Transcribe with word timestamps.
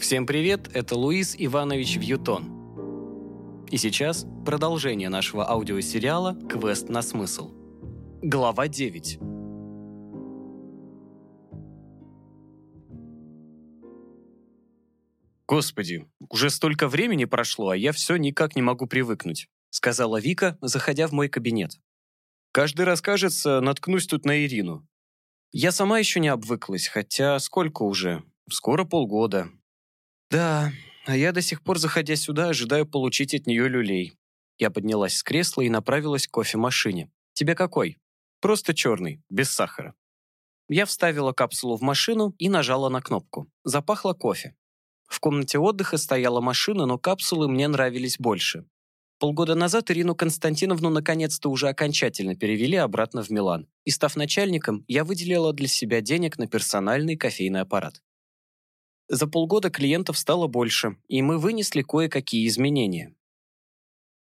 Всем 0.00 0.26
привет, 0.26 0.70
это 0.74 0.96
Луис 0.96 1.34
Иванович 1.36 1.96
Вьютон. 1.96 3.66
И 3.68 3.76
сейчас 3.78 4.26
продолжение 4.46 5.08
нашего 5.08 5.50
аудиосериала 5.50 6.36
«Квест 6.48 6.88
на 6.88 7.02
смысл». 7.02 7.50
Глава 8.22 8.68
9. 8.68 9.18
«Господи, 15.48 16.06
уже 16.30 16.50
столько 16.50 16.86
времени 16.86 17.24
прошло, 17.24 17.70
а 17.70 17.76
я 17.76 17.90
все 17.90 18.16
никак 18.16 18.54
не 18.54 18.62
могу 18.62 18.86
привыкнуть», 18.86 19.48
сказала 19.70 20.20
Вика, 20.20 20.56
заходя 20.62 21.08
в 21.08 21.12
мой 21.12 21.28
кабинет. 21.28 21.72
«Каждый 22.52 22.86
раз, 22.86 23.02
кажется, 23.02 23.60
наткнусь 23.60 24.06
тут 24.06 24.24
на 24.24 24.44
Ирину. 24.44 24.86
Я 25.50 25.72
сама 25.72 25.98
еще 25.98 26.20
не 26.20 26.28
обвыклась, 26.28 26.86
хотя 26.86 27.36
сколько 27.40 27.82
уже? 27.82 28.22
Скоро 28.48 28.84
полгода. 28.84 29.50
Да, 30.30 30.72
а 31.06 31.16
я 31.16 31.32
до 31.32 31.40
сих 31.40 31.62
пор, 31.62 31.78
заходя 31.78 32.16
сюда, 32.16 32.48
ожидаю 32.48 32.86
получить 32.86 33.34
от 33.34 33.46
нее 33.46 33.68
люлей. 33.68 34.18
Я 34.58 34.70
поднялась 34.70 35.16
с 35.16 35.22
кресла 35.22 35.62
и 35.62 35.70
направилась 35.70 36.26
к 36.26 36.32
кофемашине. 36.32 37.10
Тебе 37.32 37.54
какой? 37.54 37.98
Просто 38.40 38.74
черный, 38.74 39.22
без 39.30 39.50
сахара. 39.50 39.94
Я 40.68 40.84
вставила 40.84 41.32
капсулу 41.32 41.76
в 41.76 41.82
машину 41.82 42.34
и 42.38 42.48
нажала 42.48 42.88
на 42.90 43.00
кнопку. 43.00 43.50
Запахло 43.64 44.12
кофе. 44.12 44.54
В 45.06 45.18
комнате 45.20 45.58
отдыха 45.58 45.96
стояла 45.96 46.40
машина, 46.42 46.84
но 46.84 46.98
капсулы 46.98 47.48
мне 47.48 47.66
нравились 47.68 48.18
больше. 48.18 48.66
Полгода 49.18 49.54
назад 49.54 49.90
Ирину 49.90 50.14
Константиновну 50.14 50.90
наконец-то 50.90 51.48
уже 51.48 51.68
окончательно 51.68 52.36
перевели 52.36 52.76
обратно 52.76 53.22
в 53.22 53.30
Милан. 53.30 53.66
И 53.84 53.90
став 53.90 54.14
начальником, 54.14 54.84
я 54.86 55.04
выделила 55.04 55.52
для 55.52 55.68
себя 55.68 56.02
денег 56.02 56.36
на 56.38 56.46
персональный 56.46 57.16
кофейный 57.16 57.62
аппарат. 57.62 58.02
За 59.08 59.26
полгода 59.26 59.70
клиентов 59.70 60.18
стало 60.18 60.48
больше, 60.48 60.96
и 61.08 61.22
мы 61.22 61.38
вынесли 61.38 61.82
кое-какие 61.82 62.46
изменения. 62.46 63.14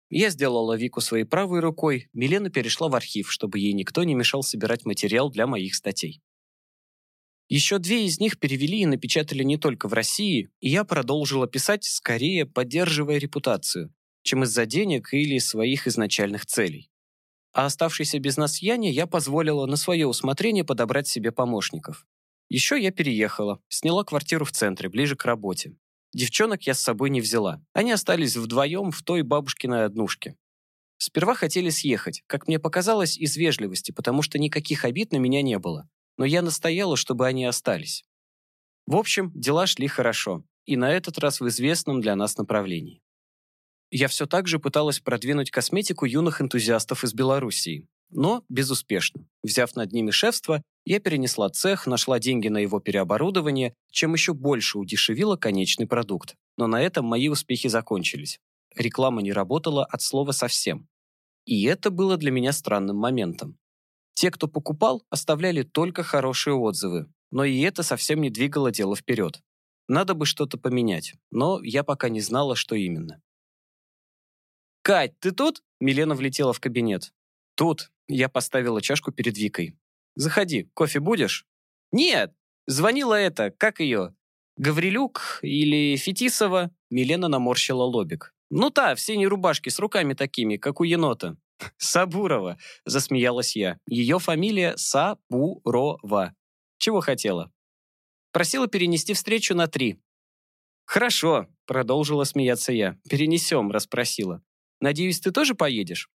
Я 0.10 0.30
сделала 0.30 0.78
Вику 0.78 1.02
своей 1.02 1.24
правой 1.24 1.60
рукой, 1.60 2.10
Милена 2.14 2.50
перешла 2.50 2.88
в 2.88 2.96
архив, 2.96 3.32
чтобы 3.32 3.58
ей 3.58 3.74
никто 3.74 4.04
не 4.04 4.14
мешал 4.14 4.44
собирать 4.44 4.86
материал 4.86 5.32
для 5.32 5.48
моих 5.48 5.74
статей. 5.74 6.22
Еще 7.48 7.80
две 7.80 8.06
из 8.06 8.20
них 8.20 8.40
перевели 8.40 8.82
и 8.82 8.86
напечатали 8.86 9.44
не 9.44 9.58
только 9.58 9.88
в 9.88 9.94
России, 9.94 10.50
и 10.60 10.70
я 10.70 10.84
продолжила 10.84 11.48
писать, 11.48 11.84
скорее 11.84 12.46
поддерживая 12.46 13.18
репутацию, 13.18 13.94
чем 14.22 14.44
из-за 14.44 14.66
денег 14.66 15.14
или 15.14 15.40
своих 15.40 15.88
изначальных 15.88 16.46
целей. 16.46 16.92
А 17.54 17.66
оставшейся 17.66 18.20
без 18.20 18.38
нас 18.38 18.62
Яне 18.62 18.92
я 18.92 19.08
позволила 19.08 19.66
на 19.66 19.78
свое 19.78 20.06
усмотрение 20.08 20.64
подобрать 20.64 21.08
себе 21.08 21.32
помощников. 21.32 22.06
Еще 22.50 22.82
я 22.82 22.92
переехала, 22.92 23.62
сняла 23.70 24.04
квартиру 24.04 24.46
в 24.46 24.52
центре, 24.52 24.90
ближе 24.90 25.16
к 25.16 25.26
работе. 25.26 25.76
Девчонок 26.14 26.64
я 26.64 26.74
с 26.74 26.80
собой 26.80 27.10
не 27.10 27.22
взяла. 27.22 27.62
Они 27.74 27.92
остались 27.92 28.38
вдвоем 28.38 28.92
в 28.92 29.02
той 29.04 29.22
бабушкиной 29.24 29.86
однушке. 29.86 30.38
Сперва 30.98 31.36
хотели 31.36 31.70
съехать, 31.70 32.24
как 32.28 32.48
мне 32.48 32.58
показалось, 32.58 33.18
из 33.18 33.36
вежливости, 33.36 33.92
потому 33.92 34.22
что 34.22 34.40
никаких 34.40 34.86
обид 34.86 35.12
на 35.12 35.18
меня 35.18 35.42
не 35.42 35.60
было. 35.60 35.90
Но 36.18 36.24
я 36.24 36.42
настояла, 36.42 36.96
чтобы 36.96 37.28
они 37.28 37.46
остались. 37.46 38.06
В 38.88 38.96
общем, 38.96 39.32
дела 39.34 39.68
шли 39.68 39.88
хорошо, 39.88 40.44
и 40.66 40.78
на 40.78 40.92
этот 40.92 41.18
раз 41.18 41.42
в 41.42 41.48
известном 41.48 42.00
для 42.00 42.16
нас 42.16 42.38
направлении. 42.38 43.02
Я 43.92 44.08
все 44.08 44.26
так 44.26 44.48
же 44.48 44.60
пыталась 44.60 45.00
продвинуть 45.00 45.52
косметику 45.52 46.06
юных 46.06 46.42
энтузиастов 46.42 47.04
из 47.04 47.14
Белоруссии, 47.14 47.88
но 48.10 48.44
безуспешно. 48.50 49.28
Взяв 49.44 49.76
над 49.76 49.92
ними 49.92 50.12
шефство, 50.12 50.62
я 50.86 51.00
перенесла 51.00 51.50
цех, 51.50 51.88
нашла 51.88 52.20
деньги 52.20 52.48
на 52.48 52.60
его 52.60 52.80
переоборудование, 52.80 53.74
чем 53.92 54.14
еще 54.14 54.34
больше 54.34 54.78
удешевила 54.78 55.36
конечный 55.36 55.88
продукт. 55.88 56.36
Но 56.58 56.68
на 56.68 56.82
этом 56.82 57.06
мои 57.06 57.28
успехи 57.28 57.68
закончились. 57.68 58.40
Реклама 58.76 59.22
не 59.22 59.34
работала 59.34 59.84
от 59.84 60.02
слова 60.02 60.32
совсем. 60.32 60.88
И 61.46 61.64
это 61.64 61.90
было 61.90 62.18
для 62.18 62.32
меня 62.32 62.52
странным 62.52 62.98
моментом. 62.98 63.58
Те, 64.14 64.32
кто 64.32 64.48
покупал, 64.48 65.04
оставляли 65.10 65.64
только 65.64 66.04
хорошие 66.04 66.54
отзывы, 66.54 67.08
но 67.32 67.44
и 67.44 67.60
это 67.62 67.84
совсем 67.84 68.22
не 68.22 68.30
двигало 68.30 68.72
дело 68.72 68.96
вперед. 68.96 69.42
Надо 69.88 70.14
бы 70.14 70.26
что-то 70.26 70.58
поменять, 70.58 71.16
но 71.32 71.62
я 71.62 71.84
пока 71.84 72.10
не 72.10 72.22
знала, 72.22 72.56
что 72.56 72.76
именно. 72.76 73.22
«Кать, 74.82 75.20
ты 75.20 75.32
тут?» 75.32 75.64
Милена 75.80 76.16
влетела 76.16 76.54
в 76.54 76.60
кабинет. 76.60 77.12
«Тут». 77.56 77.92
Я 78.08 78.30
поставила 78.30 78.84
чашку 78.84 79.12
перед 79.12 79.36
Викой. 79.36 79.76
«Заходи, 80.16 80.70
кофе 80.74 81.00
будешь?» 81.00 81.46
«Нет!» 81.92 82.34
Звонила 82.68 83.14
это, 83.14 83.52
как 83.52 83.80
ее? 83.80 84.16
Гаврилюк 84.58 85.40
или 85.42 85.96
Фетисова?» 85.98 86.72
Милена 86.90 87.28
наморщила 87.28 87.84
лобик. 87.84 88.34
«Ну 88.50 88.70
та, 88.70 88.96
в 88.96 89.02
синей 89.02 89.28
рубашке 89.28 89.70
с 89.70 89.80
руками 89.80 90.14
такими, 90.14 90.58
как 90.58 90.80
у 90.80 90.84
енота». 90.84 91.38
«Сабурова»,— 91.78 92.58
засмеялась 92.86 93.56
я. 93.56 93.80
Ее 93.88 94.20
фамилия 94.20 94.76
Сабурова. 94.78 96.36
Чего 96.78 97.02
хотела? 97.02 97.52
Просила 98.32 98.68
перенести 98.68 99.14
встречу 99.14 99.56
на 99.56 99.68
три. 99.68 100.00
«Хорошо»,— 100.86 101.48
продолжила 101.66 102.24
смеяться 102.24 102.74
я. 102.74 102.98
«Перенесем»,— 103.10 103.72
расспросила. 103.72 104.44
Надеюсь, 104.82 105.20
ты 105.20 105.32
тоже 105.32 105.56
поедешь?» 105.56 106.10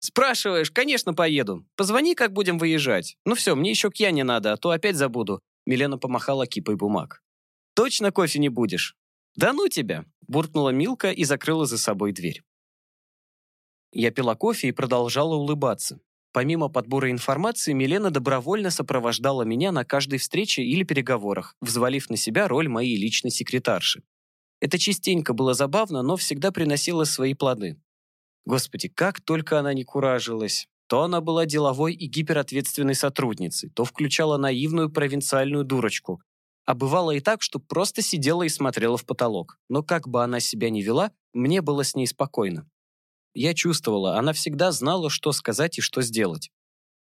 «Спрашиваешь, 0.00 0.70
конечно, 0.70 1.14
поеду. 1.14 1.66
Позвони, 1.76 2.14
как 2.14 2.32
будем 2.32 2.58
выезжать. 2.58 3.16
Ну 3.24 3.34
все, 3.34 3.54
мне 3.54 3.70
еще 3.70 3.90
к 3.90 3.96
Яне 3.96 4.24
надо, 4.24 4.52
а 4.52 4.56
то 4.56 4.70
опять 4.70 4.96
забуду». 4.96 5.40
Милена 5.66 5.98
помахала 5.98 6.46
кипой 6.46 6.76
бумаг. 6.76 7.22
«Точно 7.74 8.12
кофе 8.12 8.38
не 8.38 8.48
будешь?» 8.48 8.96
«Да 9.36 9.52
ну 9.52 9.68
тебя!»– 9.68 10.04
буркнула 10.28 10.70
Милка 10.70 11.10
и 11.10 11.24
закрыла 11.24 11.66
за 11.66 11.78
собой 11.78 12.12
дверь. 12.12 12.42
Я 13.92 14.10
пила 14.10 14.34
кофе 14.34 14.68
и 14.68 14.72
продолжала 14.72 15.34
улыбаться. 15.34 16.00
Помимо 16.32 16.68
подбора 16.68 17.10
информации, 17.10 17.72
Милена 17.72 18.10
добровольно 18.10 18.70
сопровождала 18.70 19.42
меня 19.42 19.72
на 19.72 19.84
каждой 19.84 20.18
встрече 20.18 20.62
или 20.62 20.84
переговорах, 20.84 21.56
взвалив 21.60 22.10
на 22.10 22.16
себя 22.16 22.48
роль 22.48 22.68
моей 22.68 22.96
личной 22.96 23.30
секретарши. 23.30 24.02
Это 24.60 24.78
частенько 24.78 25.32
было 25.32 25.54
забавно, 25.54 26.02
но 26.02 26.16
всегда 26.16 26.50
приносило 26.50 27.04
свои 27.04 27.34
плоды. 27.34 27.80
Господи, 28.48 28.88
как 28.88 29.20
только 29.20 29.58
она 29.58 29.74
не 29.74 29.84
куражилась. 29.84 30.68
То 30.86 31.02
она 31.02 31.20
была 31.20 31.44
деловой 31.44 31.92
и 31.92 32.06
гиперответственной 32.06 32.94
сотрудницей, 32.94 33.68
то 33.68 33.84
включала 33.84 34.38
наивную 34.38 34.90
провинциальную 34.90 35.64
дурочку. 35.64 36.22
А 36.64 36.74
бывало 36.74 37.10
и 37.10 37.20
так, 37.20 37.42
что 37.42 37.58
просто 37.58 38.00
сидела 38.00 38.44
и 38.44 38.48
смотрела 38.48 38.96
в 38.96 39.04
потолок. 39.04 39.58
Но 39.68 39.82
как 39.82 40.08
бы 40.08 40.24
она 40.24 40.40
себя 40.40 40.70
ни 40.70 40.80
вела, 40.80 41.12
мне 41.34 41.60
было 41.60 41.84
с 41.84 41.94
ней 41.94 42.06
спокойно. 42.06 42.66
Я 43.34 43.52
чувствовала, 43.52 44.16
она 44.16 44.32
всегда 44.32 44.72
знала, 44.72 45.10
что 45.10 45.32
сказать 45.32 45.76
и 45.76 45.82
что 45.82 46.00
сделать. 46.00 46.50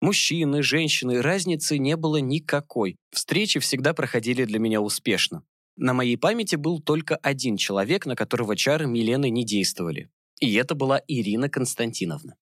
Мужчины, 0.02 0.64
женщины, 0.64 1.22
разницы 1.22 1.78
не 1.78 1.96
было 1.98 2.18
никакой. 2.18 2.96
Встречи 3.12 3.60
всегда 3.60 3.94
проходили 3.94 4.44
для 4.46 4.58
меня 4.58 4.82
успешно. 4.82 5.44
На 5.76 5.94
моей 5.94 6.18
памяти 6.18 6.56
был 6.56 6.80
только 6.80 7.16
один 7.18 7.58
человек, 7.58 8.08
на 8.08 8.16
которого 8.16 8.56
чары 8.56 8.88
Милены 8.88 9.30
не 9.30 9.46
действовали. 9.46 10.10
И 10.40 10.54
это 10.54 10.76
была 10.76 11.02
Ирина 11.08 11.50
Константиновна. 11.50 12.38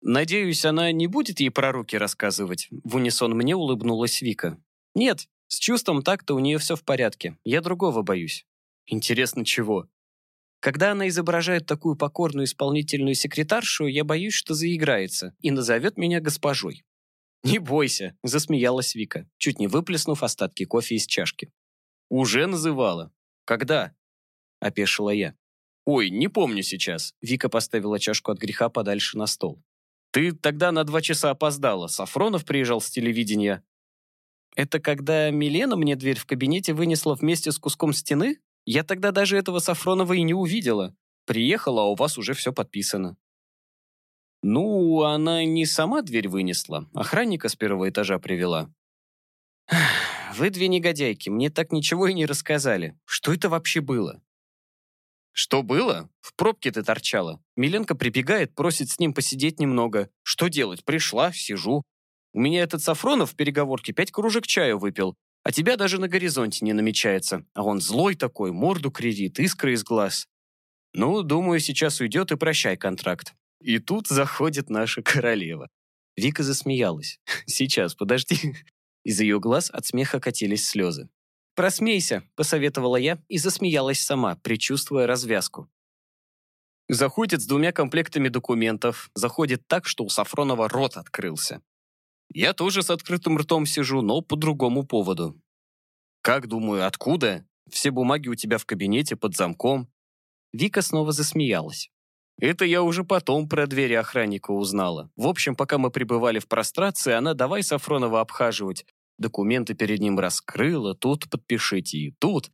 «Надеюсь, 0.00 0.64
она 0.64 0.92
не 0.92 1.06
будет 1.06 1.40
ей 1.40 1.50
про 1.50 1.72
руки 1.72 1.96
рассказывать?» 1.96 2.68
В 2.84 2.96
унисон 2.96 3.32
мне 3.32 3.56
улыбнулась 3.56 4.20
Вика. 4.20 4.62
«Нет, 4.94 5.28
с 5.48 5.58
чувством 5.58 6.02
так-то 6.02 6.34
у 6.34 6.38
нее 6.40 6.58
все 6.58 6.76
в 6.76 6.84
порядке. 6.84 7.38
Я 7.42 7.62
другого 7.62 8.02
боюсь». 8.02 8.46
«Интересно, 8.86 9.44
чего?» 9.44 9.88
Когда 10.60 10.92
она 10.92 11.08
изображает 11.08 11.66
такую 11.66 11.96
покорную 11.96 12.44
исполнительную 12.44 13.14
секретаршу, 13.14 13.86
я 13.86 14.04
боюсь, 14.04 14.34
что 14.34 14.54
заиграется 14.54 15.34
и 15.40 15.50
назовет 15.50 15.96
меня 15.96 16.20
госпожой. 16.20 16.84
«Не 17.42 17.58
бойся»,— 17.58 18.16
засмеялась 18.22 18.94
Вика, 18.94 19.28
чуть 19.36 19.58
не 19.58 19.66
выплеснув 19.66 20.22
остатки 20.22 20.64
кофе 20.64 20.96
из 20.96 21.06
чашки. 21.06 21.52
«Уже 22.08 22.46
называла? 22.46 23.12
Когда?»– 23.44 23.94
опешила 24.60 25.10
я. 25.10 25.34
«Ой, 25.84 26.10
не 26.10 26.28
помню 26.28 26.62
сейчас». 26.62 27.14
Вика 27.20 27.48
поставила 27.48 27.98
чашку 27.98 28.32
от 28.32 28.38
греха 28.38 28.68
подальше 28.68 29.18
на 29.18 29.26
стол. 29.26 29.62
«Ты 30.12 30.32
тогда 30.32 30.72
на 30.72 30.84
два 30.84 31.02
часа 31.02 31.30
опоздала. 31.30 31.88
Сафронов 31.88 32.44
приезжал 32.44 32.80
с 32.80 32.90
телевидения». 32.90 33.62
«Это 34.56 34.78
когда 34.78 35.30
Милена 35.30 35.76
мне 35.76 35.96
дверь 35.96 36.18
в 36.18 36.26
кабинете 36.26 36.72
вынесла 36.72 37.14
вместе 37.14 37.50
с 37.52 37.58
куском 37.58 37.92
стены? 37.92 38.38
Я 38.64 38.84
тогда 38.84 39.10
даже 39.10 39.36
этого 39.36 39.58
Сафронова 39.58 40.12
и 40.12 40.22
не 40.22 40.32
увидела. 40.32 40.94
Приехала, 41.26 41.82
а 41.82 41.86
у 41.86 41.94
вас 41.96 42.16
уже 42.16 42.34
все 42.34 42.52
подписано». 42.52 43.16
«Ну, 44.42 45.02
она 45.02 45.44
не 45.44 45.66
сама 45.66 46.02
дверь 46.02 46.28
вынесла. 46.28 46.88
Охранника 46.94 47.48
с 47.48 47.56
первого 47.56 47.88
этажа 47.88 48.18
привела». 48.18 48.72
Вы 50.36 50.50
две 50.50 50.68
негодяйки, 50.68 51.30
мне 51.30 51.48
так 51.48 51.72
ничего 51.72 52.08
и 52.08 52.14
не 52.14 52.26
рассказали. 52.26 52.98
Что 53.04 53.32
это 53.32 53.48
вообще 53.48 53.80
было? 53.80 54.20
Что 55.36 55.64
было? 55.64 56.08
В 56.20 56.32
пробке 56.36 56.70
ты 56.70 56.84
торчала. 56.84 57.42
Миленко 57.56 57.96
прибегает, 57.96 58.54
просит 58.54 58.88
с 58.90 59.00
ним 59.00 59.12
посидеть 59.12 59.58
немного. 59.58 60.08
Что 60.22 60.46
делать? 60.46 60.84
Пришла, 60.84 61.32
сижу. 61.32 61.82
У 62.32 62.40
меня 62.40 62.62
этот 62.62 62.82
Сафронов 62.82 63.32
в 63.32 63.34
переговорке 63.34 63.92
пять 63.92 64.12
кружек 64.12 64.46
чаю 64.46 64.78
выпил. 64.78 65.16
А 65.42 65.50
тебя 65.50 65.76
даже 65.76 66.00
на 66.00 66.06
горизонте 66.06 66.64
не 66.64 66.72
намечается. 66.72 67.44
А 67.52 67.64
он 67.64 67.80
злой 67.80 68.14
такой, 68.14 68.52
морду 68.52 68.92
кривит, 68.92 69.40
искры 69.40 69.72
из 69.72 69.82
глаз. 69.82 70.28
Ну, 70.92 71.22
думаю, 71.22 71.58
сейчас 71.58 72.00
уйдет 72.00 72.30
и 72.30 72.36
прощай 72.36 72.76
контракт. 72.76 73.34
И 73.60 73.80
тут 73.80 74.06
заходит 74.06 74.70
наша 74.70 75.02
королева. 75.02 75.68
Вика 76.16 76.44
засмеялась. 76.44 77.18
Сейчас, 77.46 77.96
подожди. 77.96 78.54
Из 79.02 79.20
ее 79.20 79.40
глаз 79.40 79.68
от 79.68 79.84
смеха 79.84 80.20
катились 80.20 80.68
слезы. 80.68 81.08
«Просмейся»,— 81.54 82.24
посоветовала 82.34 82.96
я 82.96 83.22
и 83.28 83.38
засмеялась 83.38 84.00
сама, 84.00 84.36
предчувствуя 84.36 85.06
развязку. 85.06 85.70
Заходит 86.88 87.40
с 87.40 87.46
двумя 87.46 87.72
комплектами 87.72 88.28
документов. 88.28 89.10
Заходит 89.14 89.66
так, 89.66 89.86
что 89.86 90.04
у 90.04 90.08
Сафронова 90.08 90.68
рот 90.68 90.96
открылся. 90.96 91.62
Я 92.32 92.52
тоже 92.52 92.82
с 92.82 92.90
открытым 92.90 93.38
ртом 93.38 93.64
сижу, 93.64 94.02
но 94.02 94.20
по 94.20 94.36
другому 94.36 94.84
поводу. 94.84 95.40
Как, 96.20 96.46
думаю, 96.46 96.86
откуда? 96.86 97.46
Все 97.70 97.90
бумаги 97.90 98.28
у 98.28 98.34
тебя 98.34 98.58
в 98.58 98.66
кабинете 98.66 99.16
под 99.16 99.34
замком. 99.34 99.88
Вика 100.52 100.82
снова 100.82 101.12
засмеялась. 101.12 101.90
Это 102.38 102.64
я 102.64 102.82
уже 102.82 103.04
потом 103.04 103.48
про 103.48 103.66
двери 103.66 103.94
охранника 103.94 104.50
узнала. 104.50 105.10
В 105.16 105.26
общем, 105.26 105.54
пока 105.54 105.78
мы 105.78 105.90
пребывали 105.90 106.38
в 106.38 106.48
прострации, 106.48 107.12
она 107.12 107.34
давай 107.34 107.62
Сафронова 107.62 108.20
обхаживать. 108.20 108.84
Документы 109.18 109.74
перед 109.74 110.00
ним 110.00 110.18
раскрыла, 110.18 110.94
тут 110.94 111.30
подпишите 111.30 111.98
и 111.98 112.14
тут. 112.18 112.50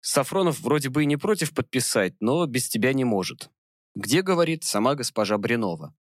Сафронов 0.00 0.60
вроде 0.60 0.88
бы 0.88 1.02
и 1.02 1.06
не 1.06 1.16
против 1.16 1.54
подписать, 1.54 2.14
но 2.20 2.46
без 2.46 2.68
тебя 2.68 2.92
не 2.92 3.04
может. 3.04 3.50
Где, 3.94 4.22
говорит, 4.22 4.64
сама 4.64 4.94
госпожа 4.94 5.36
Бринова. 5.38 5.94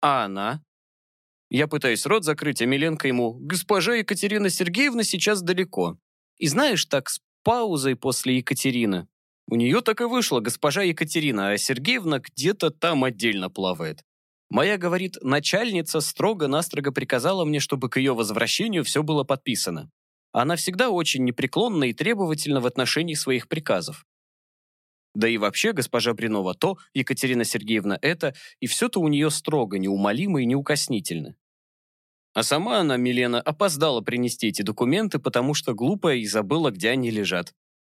А 0.00 0.24
она? 0.24 0.62
Я 1.50 1.66
пытаюсь 1.66 2.06
рот 2.06 2.24
закрыть, 2.24 2.60
а 2.62 2.66
Миленко 2.66 3.08
ему 3.08 3.34
«Госпожа 3.40 3.94
Екатерина 3.94 4.50
Сергеевна 4.50 5.02
сейчас 5.02 5.42
далеко». 5.42 5.98
И 6.36 6.46
знаешь, 6.46 6.84
так 6.84 7.08
с 7.08 7.20
паузой 7.42 7.96
после 7.96 8.36
Екатерины. 8.36 9.08
У 9.46 9.56
нее 9.56 9.80
так 9.80 10.02
и 10.02 10.04
вышло, 10.04 10.40
госпожа 10.40 10.82
Екатерина, 10.82 11.50
а 11.50 11.58
Сергеевна 11.58 12.18
где-то 12.18 12.70
там 12.70 13.02
отдельно 13.02 13.48
плавает. 13.48 14.04
Моя, 14.50 14.78
говорит, 14.78 15.16
начальница 15.20 16.00
строго-настрого 16.00 16.90
приказала 16.90 17.44
мне, 17.44 17.60
чтобы 17.60 17.90
к 17.90 17.98
ее 17.98 18.14
возвращению 18.14 18.82
все 18.84 19.02
было 19.02 19.24
подписано. 19.24 19.90
Она 20.32 20.56
всегда 20.56 20.90
очень 20.90 21.24
непреклонна 21.24 21.84
и 21.84 21.92
требовательна 21.92 22.60
в 22.60 22.66
отношении 22.66 23.14
своих 23.14 23.48
приказов. 23.48 24.06
Да 25.14 25.28
и 25.28 25.36
вообще, 25.36 25.72
госпожа 25.72 26.14
Бринова 26.14 26.54
то, 26.54 26.78
Екатерина 26.94 27.44
Сергеевна 27.44 27.98
это, 28.00 28.34
и 28.60 28.66
все-то 28.66 29.00
у 29.00 29.08
нее 29.08 29.30
строго, 29.30 29.78
неумолимо 29.78 30.40
и 30.40 30.46
неукоснительно. 30.46 31.34
А 32.34 32.42
сама 32.42 32.78
она, 32.78 32.96
Милена, 32.96 33.40
опоздала 33.40 34.00
принести 34.00 34.48
эти 34.48 34.62
документы, 34.62 35.18
потому 35.18 35.54
что 35.54 35.74
глупая 35.74 36.16
и 36.16 36.26
забыла, 36.26 36.70
где 36.70 36.90
они 36.90 37.10
лежат. 37.10 37.54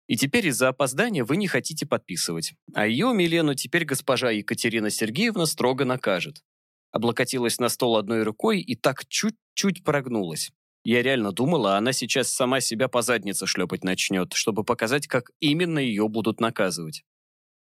И 0.08 0.16
теперь 0.16 0.48
из-за 0.48 0.68
опоздания 0.68 1.24
вы 1.24 1.36
не 1.36 1.46
хотите 1.46 1.86
подписывать. 1.86 2.54
А 2.74 2.86
ее, 2.86 3.12
Милену, 3.14 3.54
теперь 3.54 3.84
госпожа 3.84 4.30
Екатерина 4.30 4.90
Сергеевна 4.90 5.46
строго 5.46 5.84
накажет. 5.84 6.42
Облокотилась 6.90 7.58
на 7.58 7.68
стол 7.68 7.96
одной 7.96 8.22
рукой 8.22 8.60
и 8.60 8.74
так 8.76 9.06
чуть-чуть 9.06 9.84
прогнулась. 9.84 10.52
Я 10.84 11.02
реально 11.02 11.32
думала, 11.32 11.76
она 11.76 11.92
сейчас 11.92 12.28
сама 12.28 12.60
себя 12.60 12.88
по 12.88 13.02
заднице 13.02 13.46
шлепать 13.46 13.84
начнет, 13.84 14.32
чтобы 14.32 14.64
показать, 14.64 15.06
как 15.06 15.30
именно 15.40 15.78
ее 15.78 16.08
будут 16.08 16.40
наказывать. 16.40 17.04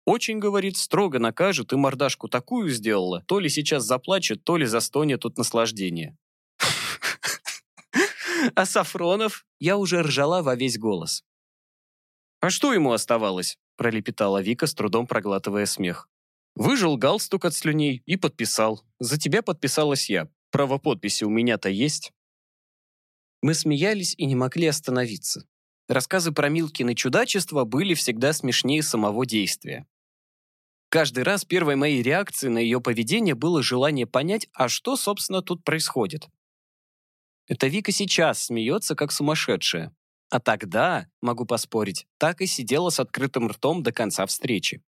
Очень, 0.05 0.39
говорит, 0.39 0.77
строго 0.77 1.19
накажет 1.19 1.73
и 1.73 1.75
мордашку 1.75 2.29
такую 2.29 2.69
сделала, 2.69 3.23
то 3.27 3.39
ли 3.39 3.49
сейчас 3.49 3.83
заплачет, 3.83 4.43
то 4.45 4.55
ли 4.55 4.65
застонет 4.65 5.25
от 5.25 5.37
наслаждения. 5.37 6.17
А 8.55 8.65
Сафронов? 8.65 9.45
Я 9.59 9.77
уже 9.77 10.01
ржала 10.03 10.43
во 10.43 10.55
весь 10.55 10.77
голос. 10.77 11.25
«А 12.47 12.49
что 12.49 12.71
ему 12.71 12.93
оставалось?»– 12.93 13.57
пролепетала 13.75 14.41
Вика, 14.41 14.67
с 14.67 14.73
трудом 14.73 15.05
проглатывая 15.05 15.65
смех. 15.65 16.07
Выжил 16.55 16.95
галстук 16.95 17.43
от 17.43 17.53
слюней 17.53 18.01
и 18.05 18.15
подписал. 18.15 18.85
За 18.99 19.19
тебя 19.19 19.41
подписалась 19.41 20.09
я. 20.09 20.29
Право 20.49 20.77
подписи 20.77 21.25
у 21.25 21.29
меня-то 21.29 21.67
есть. 21.67 22.13
Мы 23.41 23.53
смеялись 23.53 24.15
и 24.17 24.25
не 24.25 24.35
могли 24.35 24.67
остановиться. 24.67 25.45
Рассказы 25.89 26.31
про 26.31 26.47
Милкины 26.47 26.95
чудачества 26.95 27.65
были 27.65 27.95
всегда 27.95 28.31
смешнее 28.31 28.81
самого 28.81 29.25
действия. 29.25 29.85
Каждый 30.87 31.25
раз 31.25 31.43
первой 31.43 31.75
моей 31.75 32.01
реакцией 32.01 32.53
на 32.53 32.59
ее 32.59 32.79
поведение 32.79 33.35
было 33.35 33.61
желание 33.61 34.07
понять, 34.07 34.47
а 34.53 34.69
что, 34.69 34.95
собственно, 34.95 35.41
тут 35.41 35.65
происходит. 35.65 36.29
Это 37.49 37.67
Вика 37.67 37.91
сейчас 37.91 38.45
смеется, 38.45 38.95
как 38.95 39.11
сумасшедшая. 39.11 39.93
А 40.29 40.39
тогда, 40.39 41.09
могу 41.21 41.45
поспорить, 41.45 42.05
так 42.17 42.41
и 42.41 42.47
сидела 42.47 42.89
с 42.89 42.99
открытым 42.99 43.47
ртом 43.47 43.81
до 43.83 43.91
конца 43.91 44.25
встречи. 44.25 44.83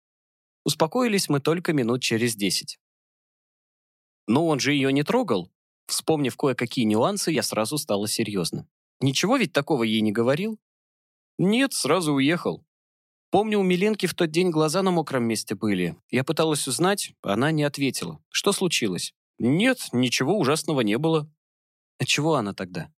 Успокоились 0.64 1.28
мы 1.28 1.40
только 1.40 1.72
минут 1.72 2.02
через 2.02 2.34
десять. 2.34 2.78
Но 4.26 4.46
он 4.46 4.60
же 4.60 4.72
ее 4.72 4.92
не 4.92 5.04
трогал. 5.04 5.50
Вспомнив 5.86 6.36
кое-какие 6.36 6.84
нюансы, 6.84 7.30
я 7.30 7.42
сразу 7.42 7.78
стала 7.78 8.08
серьезно. 8.08 8.68
Ничего 9.00 9.36
ведь 9.36 9.52
такого 9.52 9.84
ей 9.84 10.00
не 10.00 10.12
говорил? 10.12 10.58
Нет, 11.38 11.72
сразу 11.72 12.12
уехал. 12.12 12.64
Помню, 13.30 13.60
у 13.60 13.62
Миленки 13.62 14.06
в 14.06 14.14
тот 14.14 14.30
день 14.30 14.50
глаза 14.50 14.82
на 14.82 14.90
мокром 14.90 15.24
месте 15.24 15.54
были. 15.54 15.96
Я 16.10 16.24
пыталась 16.24 16.66
узнать, 16.66 17.12
она 17.22 17.52
не 17.52 17.62
ответила. 17.62 18.22
Что 18.28 18.52
случилось? 18.52 19.14
Нет, 19.38 19.88
ничего 19.92 20.36
ужасного 20.36 20.80
не 20.80 20.98
было. 20.98 21.30
А 21.98 22.04
чего 22.04 22.34
она 22.34 22.54
тогда? 22.54 22.90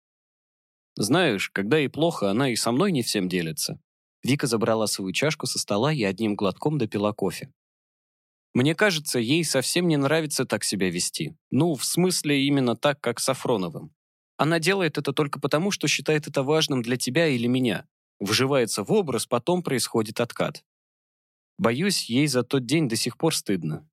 Знаешь, 0.99 1.49
когда 1.49 1.77
ей 1.77 1.87
плохо, 1.87 2.29
она 2.29 2.49
и 2.49 2.57
со 2.57 2.73
мной 2.73 2.91
не 2.91 3.03
всем 3.03 3.29
делится. 3.29 3.79
Вика 4.21 4.47
забрала 4.47 4.85
свою 4.85 5.13
чашку 5.13 5.45
со 5.45 5.57
стола 5.57 5.93
и 5.93 6.03
одним 6.03 6.35
глотком 6.35 6.77
допила 6.77 7.13
кофе. 7.13 7.53
Мне 8.53 8.75
кажется, 8.75 9.17
ей 9.17 9.45
совсем 9.45 9.87
не 9.87 9.95
нравится 9.95 10.43
так 10.43 10.65
себя 10.65 10.89
вести. 10.89 11.37
Ну, 11.51 11.75
в 11.75 11.85
смысле, 11.85 12.45
именно 12.45 12.75
так, 12.75 12.99
как 12.99 13.21
Сафроновым. 13.21 13.95
Она 14.35 14.59
делает 14.59 14.97
это 14.97 15.13
только 15.13 15.39
потому, 15.39 15.71
что 15.71 15.87
считает 15.87 16.27
это 16.27 16.43
важным 16.43 16.81
для 16.81 16.97
тебя 16.97 17.29
или 17.29 17.47
меня. 17.47 17.87
Вживается 18.19 18.83
в 18.83 18.91
образ, 18.91 19.25
потом 19.25 19.63
происходит 19.63 20.19
откат. 20.19 20.65
Боюсь, 21.57 22.09
ей 22.09 22.27
за 22.27 22.43
тот 22.43 22.65
день 22.65 22.89
до 22.89 22.97
сих 22.97 23.17
пор 23.17 23.33
стыдно. 23.33 23.89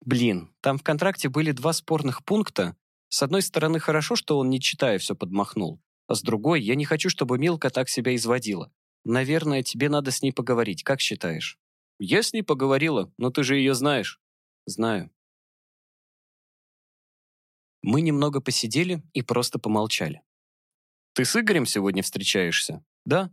Блин, 0.00 0.54
там 0.60 0.78
в 0.78 0.84
контракте 0.84 1.28
были 1.28 1.50
два 1.50 1.72
спорных 1.72 2.24
пункта, 2.24 2.76
с 3.08 3.22
одной 3.22 3.42
стороны, 3.42 3.78
хорошо, 3.80 4.16
что 4.16 4.38
он, 4.38 4.50
не 4.50 4.60
читая, 4.60 4.98
все 4.98 5.14
подмахнул. 5.14 5.80
А 6.06 6.14
с 6.14 6.22
другой, 6.22 6.62
я 6.62 6.74
не 6.74 6.84
хочу, 6.84 7.08
чтобы 7.10 7.38
Милка 7.38 7.70
так 7.70 7.88
себя 7.88 8.14
изводила. 8.14 8.72
Наверное, 9.04 9.62
тебе 9.62 9.88
надо 9.88 10.10
с 10.10 10.22
ней 10.22 10.32
поговорить, 10.32 10.82
как 10.82 11.00
считаешь? 11.00 11.58
Я 11.98 12.22
с 12.22 12.32
ней 12.32 12.42
поговорила, 12.42 13.12
но 13.16 13.30
ты 13.30 13.42
же 13.42 13.56
ее 13.56 13.74
знаешь. 13.74 14.20
Знаю. 14.66 15.10
Мы 17.82 18.00
немного 18.02 18.40
посидели 18.40 19.02
и 19.12 19.22
просто 19.22 19.58
помолчали. 19.58 20.22
Ты 21.14 21.24
с 21.24 21.34
Игорем 21.36 21.66
сегодня 21.66 22.02
встречаешься? 22.02 22.84
Да. 23.04 23.32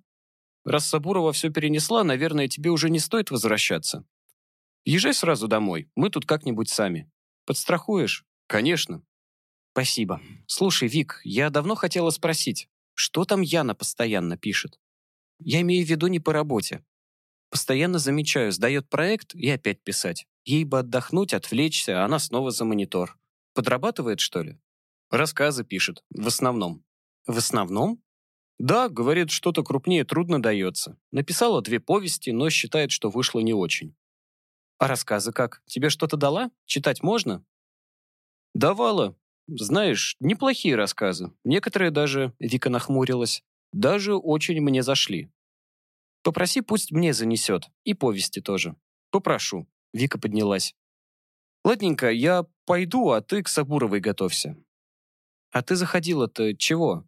Раз 0.63 0.87
Сабурова 0.87 1.33
все 1.33 1.49
перенесла, 1.49 2.03
наверное, 2.03 2.47
тебе 2.47 2.69
уже 2.69 2.89
не 2.89 2.99
стоит 2.99 3.31
возвращаться. 3.31 4.05
Езжай 4.85 5.13
сразу 5.13 5.47
домой, 5.47 5.89
мы 5.95 6.09
тут 6.09 6.25
как-нибудь 6.25 6.69
сами. 6.69 7.11
Подстрахуешь? 7.45 8.25
Конечно. 8.47 9.03
Спасибо. 9.75 10.21
Слушай, 10.47 10.87
Вик, 10.87 11.19
я 11.25 11.49
давно 11.49 11.75
хотела 11.75 12.09
спросить, 12.09 12.69
что 12.93 13.25
там 13.25 13.41
Яна 13.41 13.75
постоянно 13.75 14.37
пишет? 14.37 14.79
Я 15.37 15.59
имею 15.59 15.85
в 15.85 15.89
виду 15.89 16.07
не 16.07 16.21
по 16.21 16.31
работе. 16.31 16.85
Постоянно 17.49 17.99
замечаю, 17.99 18.53
сдает 18.53 18.87
проект 18.87 19.35
и 19.35 19.49
опять 19.49 19.83
писать. 19.83 20.27
Ей 20.45 20.63
бы 20.63 20.79
отдохнуть, 20.79 21.33
отвлечься, 21.33 22.01
а 22.01 22.05
она 22.05 22.19
снова 22.19 22.51
за 22.51 22.63
монитор. 22.63 23.19
Подрабатывает, 23.53 24.21
что 24.21 24.43
ли? 24.43 24.57
Рассказы 25.11 25.65
пишет, 25.65 26.05
в 26.09 26.25
основном. 26.25 26.85
В 27.27 27.37
основном? 27.37 28.01
Да, 28.57 28.87
говорит, 28.87 29.29
что-то 29.29 29.61
крупнее 29.61 30.05
трудно 30.05 30.41
дается. 30.41 30.97
Написала 31.11 31.61
две 31.61 31.81
повести, 31.81 32.29
но 32.29 32.49
считает, 32.49 32.91
что 32.91 33.09
вышло 33.09 33.41
не 33.41 33.53
очень. 33.53 33.93
А 34.77 34.87
рассказы 34.87 35.33
как? 35.33 35.61
Тебе 35.65 35.89
что-то 35.89 36.15
дала? 36.15 36.49
Читать 36.63 37.03
можно? 37.03 37.43
Давала, 38.53 39.17
знаешь, 39.47 40.15
неплохие 40.19 40.75
рассказы. 40.75 41.31
Некоторые 41.43 41.91
даже, 41.91 42.33
Вика 42.39 42.69
нахмурилась, 42.69 43.43
даже 43.71 44.15
очень 44.15 44.61
мне 44.61 44.83
зашли. 44.83 45.29
Попроси, 46.23 46.61
пусть 46.61 46.91
мне 46.91 47.13
занесет. 47.13 47.69
И 47.83 47.93
повести 47.93 48.41
тоже. 48.41 48.75
Попрошу. 49.11 49.67
Вика 49.93 50.17
поднялась. 50.17 50.73
Ладненько, 51.63 52.09
я 52.09 52.45
пойду, 52.65 53.09
а 53.09 53.21
ты 53.21 53.43
к 53.43 53.47
Сабуровой 53.47 53.99
готовься. 53.99 54.57
А 55.51 55.61
ты 55.61 55.75
заходила-то 55.75 56.55
чего? 56.55 57.07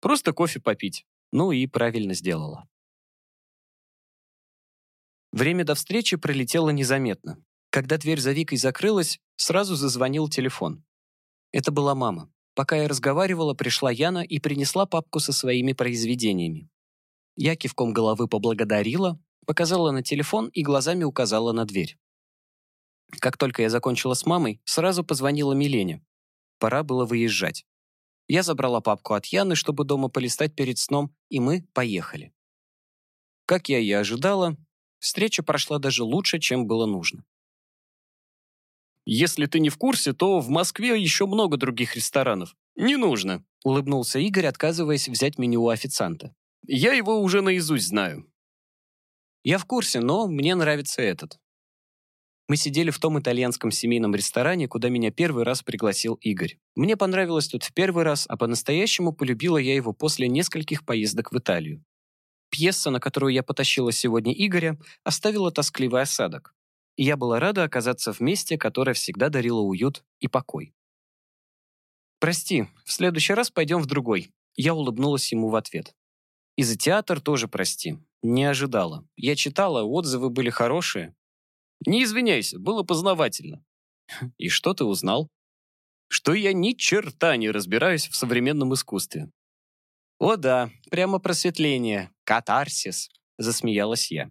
Просто 0.00 0.32
кофе 0.32 0.60
попить. 0.60 1.06
Ну 1.32 1.52
и 1.52 1.66
правильно 1.66 2.14
сделала. 2.14 2.68
Время 5.32 5.64
до 5.64 5.74
встречи 5.74 6.16
пролетело 6.16 6.70
незаметно. 6.70 7.44
Когда 7.70 7.98
дверь 7.98 8.20
за 8.20 8.32
Викой 8.32 8.56
закрылась, 8.56 9.20
сразу 9.36 9.76
зазвонил 9.76 10.28
телефон. 10.28 10.85
Это 11.52 11.70
была 11.70 11.94
мама. 11.94 12.32
Пока 12.54 12.76
я 12.76 12.88
разговаривала, 12.88 13.54
пришла 13.54 13.90
Яна 13.90 14.24
и 14.24 14.38
принесла 14.38 14.86
папку 14.86 15.20
со 15.20 15.32
своими 15.32 15.72
произведениями. 15.72 16.70
Я 17.36 17.54
кивком 17.54 17.92
головы 17.92 18.28
поблагодарила, 18.28 19.20
показала 19.46 19.90
на 19.90 20.02
телефон 20.02 20.48
и 20.48 20.62
глазами 20.62 21.04
указала 21.04 21.52
на 21.52 21.66
дверь. 21.66 21.98
Как 23.20 23.36
только 23.36 23.62
я 23.62 23.70
закончила 23.70 24.14
с 24.14 24.26
мамой, 24.26 24.60
сразу 24.64 25.04
позвонила 25.04 25.52
Милене. 25.52 26.04
Пора 26.58 26.82
было 26.82 27.04
выезжать. 27.04 27.66
Я 28.28 28.42
забрала 28.42 28.80
папку 28.80 29.14
от 29.14 29.26
Яны, 29.26 29.54
чтобы 29.54 29.84
дома 29.84 30.08
полистать 30.08 30.54
перед 30.54 30.78
сном, 30.78 31.14
и 31.28 31.38
мы 31.38 31.68
поехали. 31.72 32.32
Как 33.44 33.68
я 33.68 33.78
и 33.78 33.90
ожидала, 33.92 34.56
встреча 34.98 35.42
прошла 35.42 35.78
даже 35.78 36.02
лучше, 36.02 36.40
чем 36.40 36.66
было 36.66 36.86
нужно. 36.86 37.24
«Если 39.08 39.46
ты 39.46 39.60
не 39.60 39.70
в 39.70 39.78
курсе, 39.78 40.12
то 40.12 40.40
в 40.40 40.48
Москве 40.48 41.00
еще 41.00 41.26
много 41.26 41.56
других 41.56 41.94
ресторанов. 41.94 42.56
Не 42.74 42.96
нужно»,— 42.96 43.44
улыбнулся 43.64 44.18
Игорь, 44.18 44.46
отказываясь 44.46 45.08
взять 45.08 45.38
меню 45.38 45.62
у 45.62 45.68
официанта. 45.68 46.34
«Я 46.66 46.92
его 46.92 47.20
уже 47.20 47.40
наизусть 47.40 47.86
знаю». 47.86 48.28
«Я 49.44 49.58
в 49.58 49.64
курсе, 49.64 50.00
но 50.00 50.26
мне 50.26 50.56
нравится 50.56 51.02
этот». 51.02 51.38
Мы 52.48 52.56
сидели 52.56 52.90
в 52.90 52.98
том 52.98 53.18
итальянском 53.20 53.70
семейном 53.70 54.12
ресторане, 54.14 54.66
куда 54.66 54.88
меня 54.88 55.12
первый 55.12 55.44
раз 55.44 55.62
пригласил 55.62 56.14
Игорь. 56.14 56.58
Мне 56.74 56.96
понравилось 56.96 57.46
тут 57.46 57.62
в 57.62 57.72
первый 57.72 58.02
раз, 58.02 58.26
а 58.28 58.36
по-настоящему 58.36 59.12
полюбила 59.12 59.58
я 59.58 59.74
его 59.76 59.92
после 59.92 60.28
нескольких 60.28 60.84
поездок 60.84 61.30
в 61.30 61.38
Италию. 61.38 61.84
Пьеса, 62.50 62.90
на 62.90 62.98
которую 62.98 63.32
я 63.32 63.44
потащила 63.44 63.92
сегодня 63.92 64.32
Игоря, 64.32 64.78
оставила 65.04 65.52
тоскливый 65.52 66.02
осадок 66.02 66.55
и 66.96 67.04
я 67.04 67.16
была 67.16 67.38
рада 67.38 67.62
оказаться 67.62 68.12
в 68.12 68.20
месте, 68.20 68.58
которое 68.58 68.94
всегда 68.94 69.28
дарило 69.28 69.60
уют 69.60 70.04
и 70.20 70.28
покой. 70.28 70.74
«Прости, 72.18 72.66
в 72.84 72.92
следующий 72.92 73.34
раз 73.34 73.50
пойдем 73.50 73.80
в 73.80 73.86
другой», 73.86 74.32
я 74.56 74.74
улыбнулась 74.74 75.30
ему 75.32 75.50
в 75.50 75.56
ответ. 75.56 75.94
«И 76.56 76.62
за 76.62 76.76
театр 76.76 77.20
тоже 77.20 77.46
прости. 77.46 77.98
Не 78.22 78.44
ожидала. 78.44 79.06
Я 79.16 79.36
читала, 79.36 79.82
отзывы 79.82 80.30
были 80.30 80.48
хорошие». 80.48 81.14
«Не 81.86 82.04
извиняйся, 82.04 82.58
было 82.58 82.82
познавательно». 82.82 83.62
«И 84.38 84.48
что 84.48 84.72
ты 84.72 84.84
узнал?» 84.84 85.28
«Что 86.08 86.32
я 86.32 86.54
ни 86.54 86.72
черта 86.72 87.36
не 87.36 87.50
разбираюсь 87.50 88.08
в 88.08 88.16
современном 88.16 88.72
искусстве». 88.72 89.30
«О 90.18 90.36
да, 90.36 90.70
прямо 90.90 91.18
просветление, 91.18 92.10
катарсис»,— 92.24 93.10
засмеялась 93.38 94.10
я. 94.10 94.30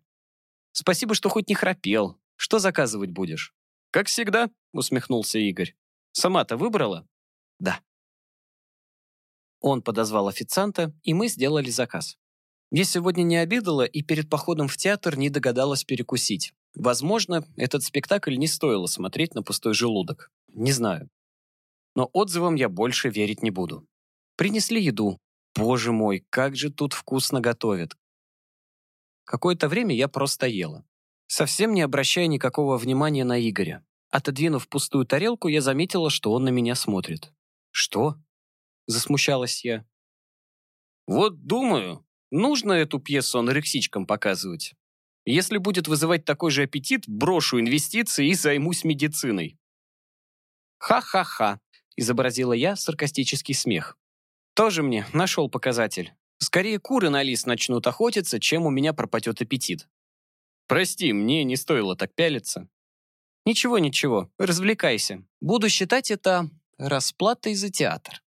«Спасибо, 0.72 1.14
что 1.14 1.30
хоть 1.30 1.48
не 1.48 1.54
храпел, 1.54 2.18
что 2.36 2.60
заказывать 2.60 3.12
будешь?» 3.12 3.54
«Как 3.92 4.08
всегда»,— 4.08 4.50
усмехнулся 4.74 5.40
Игорь. 5.40 5.76
«Сама-то 6.12 6.58
выбрала?» 6.58 7.08
«Да». 7.60 7.80
Он 9.62 9.82
подозвал 9.82 10.28
официанта, 10.28 10.94
и 11.04 11.14
мы 11.14 11.28
сделали 11.28 11.70
заказ. 11.70 12.18
Я 12.72 12.84
сегодня 12.84 13.24
не 13.24 13.38
обедала 13.38 13.86
и 13.86 14.02
перед 14.02 14.30
походом 14.30 14.68
в 14.68 14.76
театр 14.76 15.18
не 15.18 15.30
догадалась 15.30 15.84
перекусить. 15.84 16.54
Возможно, 16.76 17.48
этот 17.56 17.84
спектакль 17.84 18.36
не 18.36 18.48
стоило 18.48 18.86
смотреть 18.88 19.34
на 19.34 19.44
пустой 19.44 19.74
желудок. 19.74 20.30
Не 20.50 20.74
знаю. 20.74 21.10
Но 21.96 22.10
отзывам 22.12 22.56
я 22.56 22.68
больше 22.68 23.10
верить 23.10 23.44
не 23.44 23.50
буду. 23.50 23.88
Принесли 24.36 24.82
еду. 24.82 25.20
Боже 25.56 25.94
мой, 25.94 26.26
как 26.30 26.58
же 26.58 26.70
тут 26.70 26.92
вкусно 26.92 27.40
готовят. 27.40 27.96
Какое-то 29.24 29.70
время 29.70 29.96
я 29.96 30.10
просто 30.10 30.48
ела 30.48 30.86
совсем 31.28 31.74
не 31.74 31.82
обращая 31.82 32.28
никакого 32.28 32.78
внимания 32.78 33.24
на 33.24 33.40
Игоря. 33.40 33.86
Отодвинув 34.10 34.68
пустую 34.70 35.06
тарелку, 35.06 35.48
я 35.48 35.62
заметила, 35.62 36.10
что 36.10 36.32
он 36.32 36.46
на 36.46 36.50
меня 36.50 36.76
смотрит. 36.76 37.34
«Что?»— 37.72 38.16
засмущалась 38.88 39.66
я. 39.66 39.86
«Вот 41.08 41.46
думаю, 41.46 42.06
нужно 42.32 42.74
эту 42.74 43.00
пьесу 43.00 43.40
анорексичкам 43.40 44.06
показывать. 44.06 44.74
Если 45.26 45.58
будет 45.58 45.88
вызывать 45.88 46.24
такой 46.24 46.52
же 46.52 46.64
аппетит, 46.64 47.04
брошу 47.08 47.60
инвестиции 47.60 48.30
и 48.30 48.34
займусь 48.34 48.84
медициной». 48.84 49.58
«Ха-ха-ха»,— 50.78 51.60
изобразила 51.98 52.54
я 52.54 52.76
саркастический 52.76 53.54
смех. 53.54 53.98
«Тоже 54.54 54.84
мне 54.84 55.06
нашел 55.14 55.50
показатель. 55.50 56.14
Скорее 56.38 56.80
куры 56.80 57.10
на 57.10 57.24
лис 57.24 57.46
начнут 57.46 57.88
охотиться, 57.88 58.40
чем 58.40 58.66
у 58.66 58.70
меня 58.70 58.94
пропадет 58.94 59.42
аппетит. 59.42 59.90
Прости, 60.68 61.14
мне 61.14 61.44
не 61.44 61.56
стоило 61.56 61.96
так 61.96 62.14
пялиться. 62.16 62.68
Ничего, 63.46 63.78
ничего, 63.78 64.32
развлекайся. 64.40 65.24
Буду 65.40 65.70
считать 65.70 66.10
это 66.10 66.50
расплатой 66.78 67.54
за 67.54 67.70
театр. 67.70 68.24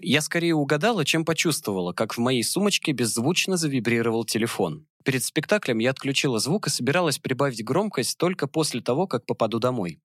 Я 0.00 0.20
скорее 0.22 0.54
угадала, 0.54 1.04
чем 1.04 1.24
почувствовала, 1.24 1.92
как 1.92 2.14
в 2.14 2.18
моей 2.18 2.44
сумочке 2.44 2.92
беззвучно 2.92 3.56
завибрировал 3.56 4.24
телефон. 4.24 4.86
Перед 5.04 5.24
спектаклем 5.24 5.78
я 5.78 5.90
отключила 5.90 6.38
звук 6.38 6.68
и 6.68 6.70
собиралась 6.70 7.18
прибавить 7.18 7.64
громкость 7.64 8.16
только 8.16 8.46
после 8.46 8.80
того, 8.80 9.06
как 9.06 9.26
попаду 9.26 9.58
домой. 9.58 10.00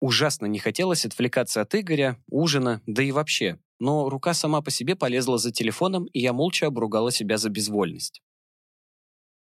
Ужасно 0.00 0.46
не 0.46 0.58
хотелось 0.58 1.04
отвлекаться 1.04 1.60
от 1.60 1.74
Игоря, 1.74 2.18
ужина, 2.28 2.82
да 2.86 3.02
и 3.02 3.12
вообще. 3.12 3.58
Но 3.78 4.08
рука 4.08 4.34
сама 4.34 4.62
по 4.62 4.70
себе 4.70 4.96
полезла 4.96 5.38
за 5.38 5.52
телефоном, 5.52 6.06
и 6.06 6.20
я 6.20 6.32
молча 6.32 6.66
обругала 6.66 7.12
себя 7.12 7.38
за 7.38 7.50
безвольность. 7.50 8.22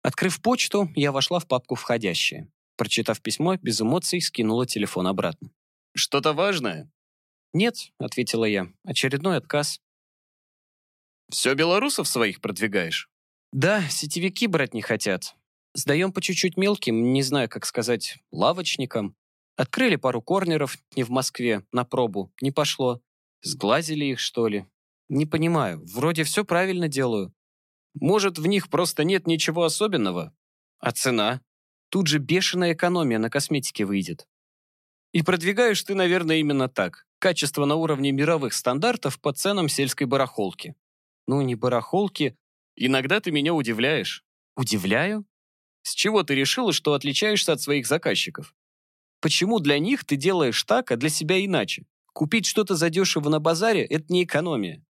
Открыв 0.01 0.41
почту, 0.41 0.89
я 0.95 1.11
вошла 1.11 1.39
в 1.39 1.47
папку 1.47 1.75
«Входящие». 1.75 2.47
Прочитав 2.77 3.21
письмо, 3.21 3.57
без 3.57 3.81
эмоций 3.81 4.21
скинула 4.21 4.65
телефон 4.65 5.07
обратно. 5.07 5.51
«Что-то 5.93 6.33
важное?» 6.33 6.89
«Нет»,— 7.53 7.91
ответила 7.99 8.45
я. 8.45 8.71
«Очередной 8.85 9.37
отказ». 9.37 9.81
«Все 11.29 11.53
белорусов 11.55 12.07
своих 12.07 12.39
продвигаешь?» 12.41 13.09
«Да, 13.51 13.87
сетевики 13.89 14.47
брать 14.47 14.73
не 14.73 14.81
хотят. 14.81 15.35
Сдаем 15.73 16.11
по 16.11 16.21
чуть-чуть 16.21 16.57
мелким, 16.57 17.13
не 17.13 17.21
знаю, 17.21 17.49
как 17.49 17.65
сказать, 17.65 18.17
лавочникам. 18.31 19.15
Открыли 19.55 19.97
пару 19.97 20.21
корнеров, 20.21 20.77
не 20.95 21.03
в 21.03 21.09
Москве, 21.09 21.63
на 21.71 21.83
пробу. 21.83 22.31
Не 22.41 22.51
пошло. 22.51 23.01
Сглазили 23.41 24.05
их, 24.05 24.19
что 24.19 24.47
ли? 24.47 24.65
Не 25.09 25.25
понимаю. 25.25 25.83
Вроде 25.85 26.23
все 26.23 26.45
правильно 26.45 26.87
делаю. 26.87 27.33
Может, 27.93 28.38
в 28.38 28.46
них 28.48 28.69
просто 28.69 29.03
нет 29.03 29.27
ничего 29.27 29.63
особенного? 29.63 30.34
А 30.79 30.91
цена? 30.91 31.41
Тут 31.89 32.08
же 32.08 32.19
бешеная 32.19 32.74
экономия 32.74 33.19
на 33.19 33.29
косметике 33.29 33.86
выйдет. 33.86 34.27
И 35.12 35.24
продвигаешь 35.24 35.81
ты, 35.84 35.96
наверное, 35.96 36.38
именно 36.38 36.69
так. 36.69 37.08
Качество 37.17 37.65
на 37.65 37.75
уровне 37.75 38.12
мировых 38.12 38.53
стандартов 38.53 39.19
по 39.19 39.34
ценам 39.34 39.67
сельской 39.67 40.05
барахолки. 40.05 40.75
Ну, 41.27 41.41
не 41.41 41.55
барахолки. 41.55 42.38
Иногда 42.75 43.19
ты 43.19 43.31
меня 43.31 43.53
удивляешь. 43.53 44.24
Удивляю? 44.55 45.25
С 45.81 45.93
чего 45.93 46.24
ты 46.24 46.36
решила, 46.36 46.72
что 46.74 46.93
отличаешься 46.93 47.53
от 47.53 47.62
своих 47.62 47.88
заказчиков? 47.88 48.55
Почему 49.22 49.60
для 49.60 49.79
них 49.79 50.05
ты 50.05 50.15
делаешь 50.15 50.63
так, 50.63 50.91
а 50.91 50.96
для 50.96 51.10
себя 51.10 51.43
иначе? 51.43 51.86
Купить 52.13 52.46
что-то 52.46 52.75
задешево 52.75 53.29
на 53.29 53.39
базаре– 53.39 53.84
это 53.89 54.05
не 54.10 54.24
экономия. 54.24 54.84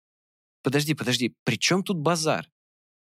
Подожди, 0.63 0.95
подожди, 0.95 1.35
при 1.45 1.59
чем 1.59 1.85
тут 1.85 1.99
базар? 1.99 2.51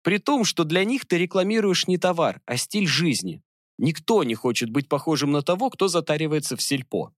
При 0.03 0.19
том, 0.19 0.45
что 0.45 0.65
для 0.65 0.85
них 0.85 1.07
ты 1.07 1.19
рекламируешь 1.19 1.87
не 1.87 1.99
товар, 1.99 2.41
а 2.47 2.57
стиль 2.57 2.87
жизни. 2.87 3.43
Никто 3.79 4.25
не 4.25 4.35
хочет 4.35 4.71
быть 4.71 4.89
похожим 4.89 5.33
на 5.33 5.43
того, 5.43 5.71
кто 5.71 5.89
затаривается 5.89 6.57
в 6.57 6.63
сельпо. 6.63 7.13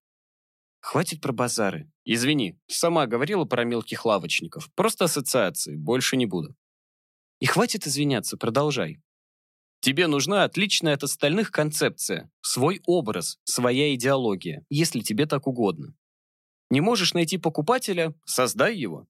Хватит 0.80 1.20
про 1.20 1.32
базары. 1.32 1.90
Извини, 2.04 2.58
сама 2.66 3.06
говорила 3.06 3.44
про 3.44 3.64
мелких 3.64 4.04
лавочников. 4.04 4.70
Просто 4.74 5.04
ассоциации, 5.04 5.76
больше 5.76 6.16
не 6.16 6.26
буду. 6.26 6.56
И 7.38 7.46
хватит 7.46 7.86
извиняться, 7.86 8.36
продолжай. 8.36 9.00
Тебе 9.80 10.06
нужна 10.06 10.44
отличная 10.44 10.94
от 10.94 11.04
остальных 11.04 11.50
концепция, 11.50 12.30
свой 12.42 12.82
образ, 12.84 13.38
своя 13.44 13.94
идеология, 13.94 14.64
если 14.68 15.00
тебе 15.00 15.26
так 15.26 15.46
угодно. 15.46 15.94
Не 16.70 16.80
можешь 16.80 17.14
найти 17.14 17.38
покупателя– 17.38 18.14
создай 18.26 18.76
его. 18.76 19.06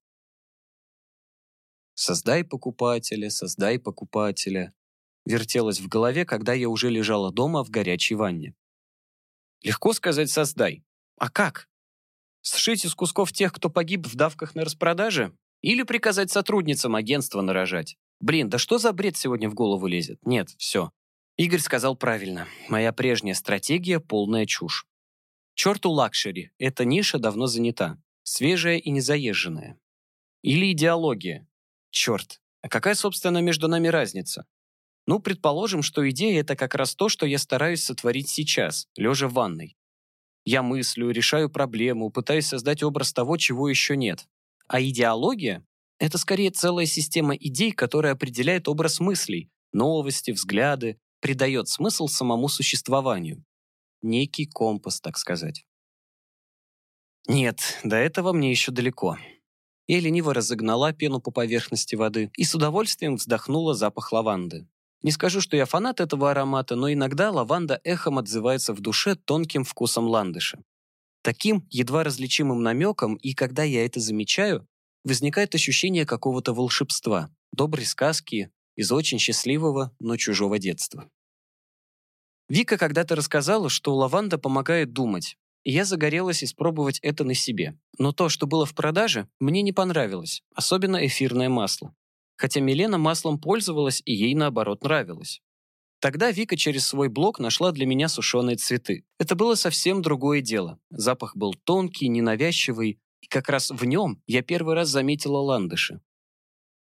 Создай 2.03 2.45
покупателя, 2.45 3.29
создай 3.29 3.79
покупателя. 3.79 4.73
Вертелось 5.27 5.81
в 5.81 5.87
голове, 5.87 6.25
когда 6.25 6.55
я 6.55 6.71
уже 6.71 6.89
лежала 6.89 7.31
дома 7.31 7.63
в 7.63 7.69
горячей 7.69 8.15
ванне. 8.15 8.55
Легко 9.63 9.93
сказать 9.93 10.31
«создай». 10.31 10.83
А 11.19 11.29
как? 11.29 11.69
Сшить 12.41 12.87
из 12.87 12.95
кусков 12.95 13.33
тех, 13.33 13.53
кто 13.53 13.69
погиб 13.69 14.07
в 14.07 14.15
давках 14.15 14.55
на 14.55 14.65
распродаже? 14.65 15.37
Или 15.61 15.83
приказать 15.83 16.31
сотрудницам 16.31 16.97
агентства 16.97 17.43
нарожать? 17.43 17.99
Блин, 18.19 18.49
да 18.49 18.57
что 18.57 18.79
за 18.79 18.95
бред 18.95 19.19
сегодня 19.19 19.51
в 19.51 19.55
голову 19.55 19.87
лезет? 19.87 20.25
Нет, 20.25 20.49
все. 20.57 20.93
Игорь 21.37 21.61
сказал 21.61 21.97
правильно. 21.97 22.49
Моя 22.71 22.95
прежняя 22.95 23.35
стратегия— 23.35 24.01
полная 24.01 24.47
чушь. 24.47 24.87
Черту 25.53 25.91
luxury. 25.91 26.51
Эта 26.57 26.87
ниша 26.87 27.19
давно 27.19 27.47
занята. 27.47 27.99
Свежая 28.23 28.79
и 28.79 28.89
незаезженная. 28.89 29.79
Или 30.41 30.73
идеология. 30.73 31.47
Черт, 31.91 32.41
а 32.63 32.69
какая, 32.69 32.95
собственно, 32.95 33.39
между 33.39 33.69
нами 33.69 33.89
разница? 33.89 34.47
Ну, 35.07 35.19
предположим, 35.19 35.83
что 35.83 36.09
идея— 36.11 36.41
это 36.43 36.57
как 36.57 36.75
раз 36.75 36.95
то, 36.95 37.09
что 37.09 37.27
я 37.27 37.39
стараюсь 37.39 37.83
сотворить 37.83 38.29
сейчас, 38.29 38.87
лежа 38.97 39.29
в 39.29 39.33
ванной. 39.33 39.77
Я 40.45 40.63
мыслю, 40.63 41.11
решаю 41.11 41.51
проблему, 41.51 42.11
пытаюсь 42.11 42.47
создать 42.47 42.83
образ 42.83 43.13
того, 43.13 43.37
чего 43.37 43.69
еще 43.69 43.97
нет. 43.97 44.27
А 44.69 44.81
идеология— 44.81 45.67
это 45.99 46.17
скорее 46.17 46.51
целая 46.51 46.87
система 46.87 47.35
идей, 47.35 47.73
которая 47.73 48.13
определяет 48.13 48.69
образ 48.69 49.01
мыслей, 49.01 49.51
новости, 49.73 50.31
взгляды, 50.31 50.99
придает 51.21 51.69
смысл 51.69 52.07
самому 52.07 52.49
существованию. 52.49 53.45
Некий 54.03 54.47
компас, 54.47 55.01
так 55.01 55.19
сказать. 55.19 55.67
Нет, 57.27 57.79
до 57.85 57.97
этого 57.97 58.33
мне 58.33 58.51
еще 58.51 58.73
далеко. 58.73 59.19
Я 59.91 59.99
лениво 59.99 60.33
разогнала 60.33 60.93
пену 60.93 61.21
по 61.21 61.33
поверхности 61.33 61.97
воды 61.97 62.31
и 62.37 62.45
с 62.45 62.55
удовольствием 62.55 63.17
вздохнула 63.17 63.75
запах 63.75 64.13
лаванды. 64.13 64.69
Не 65.03 65.11
скажу, 65.11 65.41
что 65.41 65.57
я 65.57 65.67
фанат 65.67 65.99
этого 65.99 66.31
аромата, 66.31 66.77
но 66.77 66.93
иногда 66.93 67.33
лаванда 67.33 67.81
эхом 67.83 68.19
отзывается 68.19 68.73
в 68.73 68.81
душе 68.81 69.17
тонким 69.17 69.65
вкусом 69.65 70.07
ландыша. 70.07 70.63
Таким 71.23 71.67
едва 71.71 72.05
различимым 72.05 72.63
намеком, 72.63 73.17
и 73.17 73.35
когда 73.35 73.65
я 73.65 73.85
это 73.85 73.99
замечаю, 73.99 74.65
возникает 75.03 75.57
ощущение 75.57 76.07
какого-то 76.07 76.55
волшебства, 76.55 77.29
доброй 77.51 77.85
сказки 77.85 78.53
из 78.77 78.93
очень 78.93 79.19
счастливого, 79.19 79.93
но 79.99 80.17
чужого 80.17 80.61
детства. 80.61 81.11
Вика 82.49 82.79
когда-то 82.79 83.17
рассказала, 83.17 83.69
что 83.69 83.97
лаванда 83.97 84.39
помогает 84.39 84.93
думать, 84.93 85.37
я 85.65 85.85
загорелась 85.85 86.43
испробовать 86.43 86.99
это 87.01 87.25
на 87.25 87.35
себе. 87.35 87.79
Но 87.99 88.13
то, 88.13 88.29
что 88.29 88.47
было 88.47 88.67
в 88.67 88.75
продаже, 88.75 89.29
мне 89.39 89.63
не 89.63 89.73
понравилось, 89.73 90.43
особенно 90.55 91.07
эфирное 91.07 91.49
масло. 91.49 91.95
Хотя 92.37 92.61
Милена 92.61 92.99
маслом 92.99 93.39
пользовалась, 93.39 94.03
и 94.05 94.15
ей, 94.15 94.35
наоборот, 94.35 94.83
нравилось. 94.83 95.43
Тогда 96.01 96.31
Вика 96.31 96.57
через 96.57 96.87
свой 96.87 97.11
блог 97.11 97.39
нашла 97.39 97.73
для 97.73 97.85
меня 97.85 98.09
сушеные 98.09 98.57
цветы. 98.57 99.05
Это 99.19 99.35
было 99.35 99.55
совсем 99.55 100.01
другое 100.01 100.41
дело. 100.41 100.79
Запах 100.89 101.37
был 101.37 101.53
тонкий, 101.53 102.09
ненавязчивый, 102.09 102.99
и 103.21 103.27
как 103.27 103.51
раз 103.51 103.71
в 103.71 103.85
нем 103.85 104.23
я 104.27 104.43
первый 104.43 104.75
раз 104.75 104.89
заметила 104.89 105.39
ландыши. 105.39 106.01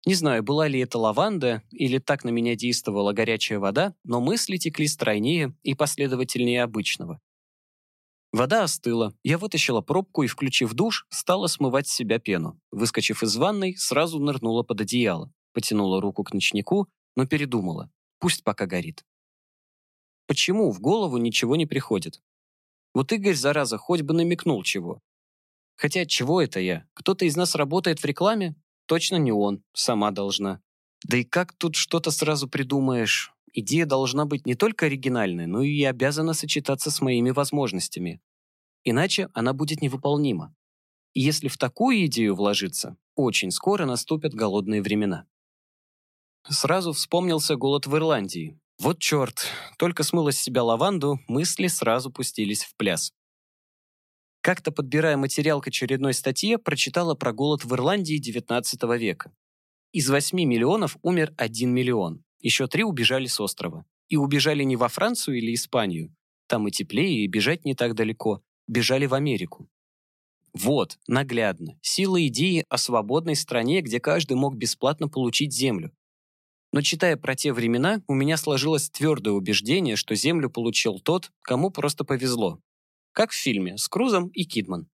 Не 0.07 0.15
знаю, 0.15 0.43
была 0.43 0.69
ли 0.69 0.81
это 0.81 0.99
лаванда 0.99 1.63
или 1.71 1.99
так 1.99 2.25
на 2.25 2.31
меня 2.31 2.57
действовала 2.57 3.13
горячая 3.13 3.59
вода, 3.59 3.95
но 4.05 4.21
мысли 4.21 4.57
текли 4.57 4.87
стройнее 4.87 5.55
и 5.63 5.75
последовательнее 5.75 6.63
обычного. 6.63 7.21
Вода 8.33 8.63
остыла, 8.63 9.15
я 9.23 9.37
вытащила 9.37 9.83
пробку 9.83 10.23
и, 10.23 10.27
включив 10.27 10.73
душ, 10.73 11.07
стала 11.11 11.49
смывать 11.49 11.87
с 11.87 11.93
себя 11.93 12.19
пену. 12.19 12.59
Выскочив 12.71 13.23
из 13.23 13.37
ванной, 13.37 13.77
сразу 13.77 14.19
нырнула 14.19 14.63
под 14.63 14.81
одеяло, 14.81 15.31
потянула 15.53 16.01
руку 16.01 16.25
к 16.25 16.33
ночнику, 16.33 16.89
но 17.15 17.27
передумала. 17.27 17.91
Пусть 18.19 18.43
пока 18.43 18.67
горит. 18.67 19.05
Почему 20.27 20.71
в 20.71 20.81
голову 20.81 21.19
ничего 21.19 21.57
не 21.57 21.67
приходит? 21.67 22.23
Вот 22.95 23.13
Игорь, 23.13 23.35
зараза, 23.35 23.77
хоть 23.77 24.01
бы 24.01 24.15
намекнул 24.15 24.63
чего. 24.63 25.01
Хотя 25.77 26.07
чего 26.07 26.41
это 26.41 26.59
я? 26.59 26.87
Кто-то 26.95 27.27
из 27.27 27.37
нас 27.37 27.55
работает 27.55 27.99
в 27.99 28.05
рекламе? 28.07 28.57
Точно 28.87 29.17
не 29.17 29.33
он, 29.33 29.63
сама 29.75 30.11
должна. 30.11 30.63
Да 31.05 31.17
и 31.17 31.25
как 31.25 31.53
тут 31.53 31.75
что-то 31.77 32.11
сразу 32.11 32.49
придумаешь? 32.49 33.33
Идея 33.53 33.87
должна 33.87 34.25
быть 34.25 34.47
не 34.47 34.55
только 34.55 34.87
оригинальной, 34.87 35.47
но 35.47 35.63
и 35.63 35.83
обязана 35.85 36.33
сочетаться 36.33 36.91
с 36.91 37.01
моими 37.01 37.31
возможностями. 37.31 38.21
Иначе 38.85 39.29
она 39.35 39.53
будет 39.53 39.83
невыполнима. 39.83 40.55
И 41.13 41.21
если 41.21 41.49
в 41.49 41.59
такую 41.59 42.07
идею 42.07 42.35
вложиться, 42.35 42.97
очень 43.15 43.51
скоро 43.51 43.85
наступят 43.85 44.35
голодные 44.35 44.81
времена. 44.81 45.27
Сразу 46.49 46.93
вспомнился 46.93 47.57
голод 47.57 47.87
в 47.87 47.95
Ирландии. 47.97 48.59
Вот 48.79 48.99
черт, 48.99 49.47
только 49.79 50.03
смыла 50.03 50.33
с 50.33 50.39
себя 50.39 50.65
лаванду, 50.65 51.21
мысли 51.29 51.67
сразу 51.67 52.11
пустились 52.11 52.65
в 52.65 52.75
пляс. 52.77 53.13
Как-то 54.41 54.73
подбирая 54.73 55.17
материал 55.17 55.61
к 55.61 55.69
очередной 55.69 56.15
статье, 56.15 56.59
прочитала 56.59 57.15
про 57.15 57.33
голод 57.33 57.65
в 57.65 57.73
Ирландии 57.75 58.21
XIX 58.21 58.99
века. 58.99 59.33
Из 59.93 60.09
8 60.09 60.39
миллионов 60.43 60.97
умер 61.03 61.35
1 61.37 61.71
миллион. 61.71 62.25
Еще 62.41 62.67
три 62.67 62.83
убежали 62.83 63.27
с 63.27 63.39
острова. 63.39 63.85
И 64.09 64.17
убежали 64.17 64.63
не 64.63 64.75
во 64.75 64.89
Францию 64.89 65.37
или 65.37 65.53
Испанию. 65.53 66.17
Там 66.47 66.67
и 66.67 66.71
теплее, 66.71 67.25
и 67.25 67.27
бежать 67.27 67.67
не 67.67 67.75
так 67.75 67.95
далеко. 67.95 68.43
Бежали 68.67 69.05
в 69.05 69.13
Америку. 69.13 69.69
Вот, 70.55 70.99
наглядно, 71.07 71.79
сила 71.83 72.27
идеи 72.27 72.65
о 72.71 72.79
свободной 72.79 73.37
стране, 73.37 73.83
где 73.83 74.01
каждый 74.01 74.35
мог 74.39 74.57
бесплатно 74.57 75.09
получить 75.09 75.53
землю. 75.53 75.93
Но 76.73 76.81
читая 76.81 77.19
про 77.19 77.35
те 77.35 77.53
времена, 77.53 78.03
у 78.07 78.15
меня 78.15 78.39
сложилось 78.39 78.89
твердое 78.89 79.35
убеждение, 79.35 79.97
что 79.97 80.15
землю 80.15 80.49
получил 80.49 81.01
тот, 81.01 81.31
кому 81.43 81.71
просто 81.71 82.05
повезло. 82.05 82.61
Как 83.13 83.31
в 83.31 83.35
фильме 83.35 83.77
с 83.77 83.89
Крузом 83.89 84.29
и 84.29 84.45
Кидман. 84.45 84.89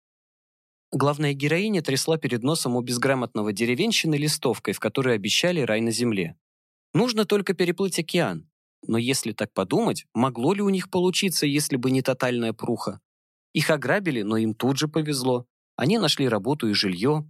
Главная 0.91 1.33
героиня 1.33 1.81
трясла 1.81 2.17
перед 2.17 2.43
носом 2.43 2.75
у 2.75 2.81
безграмотного 2.81 3.51
деревенщины 3.51 4.15
листовкой, 4.15 4.73
в 4.73 4.79
которой 4.79 5.15
обещали 5.15 5.61
рай 5.61 5.81
на 5.81 5.91
земле. 5.91 6.37
Нужно 6.93 7.25
только 7.25 7.53
переплыть 7.53 7.99
океан. 7.99 8.49
Но 8.87 8.97
если 8.97 9.31
так 9.31 9.51
подумать, 9.53 10.05
могло 10.13 10.53
ли 10.53 10.61
у 10.61 10.69
них 10.69 10.89
получиться, 10.89 11.45
если 11.45 11.75
бы 11.75 11.91
не 11.91 12.01
тотальная 12.01 12.53
пруха? 12.53 13.01
Их 13.53 13.69
ограбили, 13.69 14.21
но 14.21 14.37
им 14.37 14.53
тут 14.53 14.77
же 14.77 14.87
повезло. 14.87 15.45
Они 15.75 15.97
нашли 15.97 16.27
работу 16.27 16.69
и 16.69 16.73
жилье. 16.73 17.29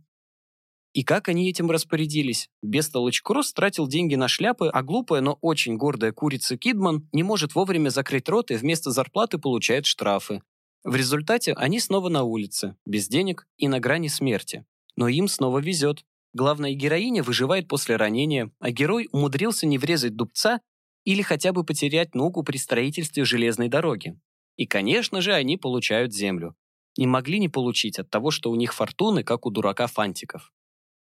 И 0.93 1.03
как 1.03 1.27
они 1.27 1.49
этим 1.49 1.69
распорядились? 1.71 2.49
Бестолочь 2.61 3.21
Кросс 3.21 3.51
тратил 3.53 3.87
деньги 3.87 4.15
на 4.15 4.27
шляпы, 4.27 4.69
а 4.69 4.81
глупая, 4.81 5.21
но 5.21 5.37
очень 5.41 5.75
гордая 5.75 6.13
курица 6.13 6.57
Кидман 6.57 7.09
не 7.11 7.21
может 7.21 7.53
вовремя 7.53 7.89
закрыть 7.89 8.29
рот 8.29 8.49
и 8.51 8.55
вместо 8.55 8.91
зарплаты 8.91 9.37
получает 9.37 9.85
штрафы. 9.85 10.41
В 10.85 10.95
результате 10.95 11.53
они 11.53 11.79
снова 11.79 12.09
на 12.09 12.21
улице, 12.21 12.75
без 12.85 13.07
денег 13.07 13.47
и 13.57 13.67
на 13.67 13.79
грани 13.79 14.07
смерти. 14.07 14.65
Но 14.95 15.07
им 15.07 15.27
снова 15.27 15.57
везет. 15.57 16.05
Главная 16.31 16.73
героиня 16.73 17.23
выживает 17.23 17.67
после 17.67 17.95
ранения, 17.95 18.51
а 18.59 18.69
герой 18.69 19.09
умудрился 19.11 19.65
не 19.65 19.79
врезать 19.79 20.15
дубца 20.15 20.61
или 21.03 21.23
хотя 21.23 21.53
бы 21.53 21.63
потерять 21.63 22.13
ногу 22.13 22.43
при 22.43 22.57
строительстве 22.57 23.25
железной 23.25 23.67
дороги. 23.67 24.19
И, 24.57 24.67
конечно 24.67 25.21
же, 25.21 25.33
они 25.33 25.57
получают 25.57 26.13
землю. 26.13 26.55
Не 26.97 27.07
могли 27.07 27.39
не 27.39 27.49
получить 27.49 27.97
от 27.97 28.11
того, 28.11 28.29
что 28.29 28.51
у 28.51 28.55
них 28.55 28.71
фортуны, 28.71 29.23
как 29.23 29.47
у 29.47 29.49
дурака 29.49 29.87
фантиков. 29.87 30.53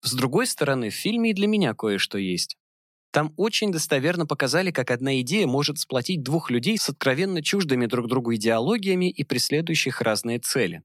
С 0.01 0.13
другой 0.15 0.47
стороны, 0.47 0.89
в 0.89 0.95
фильме 0.95 1.31
и 1.31 1.33
для 1.33 1.45
меня 1.45 1.75
кое-что 1.75 2.17
есть. 2.17 2.57
Там 3.11 3.33
очень 3.37 3.71
достоверно 3.71 4.25
показали, 4.25 4.71
как 4.71 4.91
одна 4.91 5.21
идея 5.21 5.47
может 5.47 5.79
сплотить 5.79 6.23
двух 6.23 6.51
людей 6.51 6.77
с 6.77 6.89
откровенно 6.89 7.41
чуждыми 7.41 7.85
друг 7.85 8.07
другу 8.07 8.35
идеологиями 8.35 9.09
и 9.09 9.23
преследующих 9.23 10.01
разные 10.01 10.39
цели. 10.39 10.83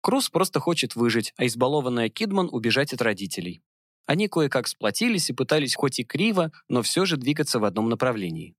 Круз 0.00 0.28
просто 0.28 0.58
хочет 0.58 0.96
выжить, 0.96 1.32
а 1.36 1.46
избалованная 1.46 2.08
Кидман 2.08 2.48
убежать 2.50 2.92
от 2.92 3.02
родителей. 3.02 3.62
Они 4.06 4.28
кое-как 4.28 4.66
сплотились 4.66 5.30
и 5.30 5.32
пытались 5.32 5.76
хоть 5.76 6.00
и 6.00 6.04
криво, 6.04 6.50
но 6.68 6.82
все 6.82 7.04
же 7.04 7.16
двигаться 7.16 7.60
в 7.60 7.64
одном 7.64 7.88
направлении. 7.88 8.56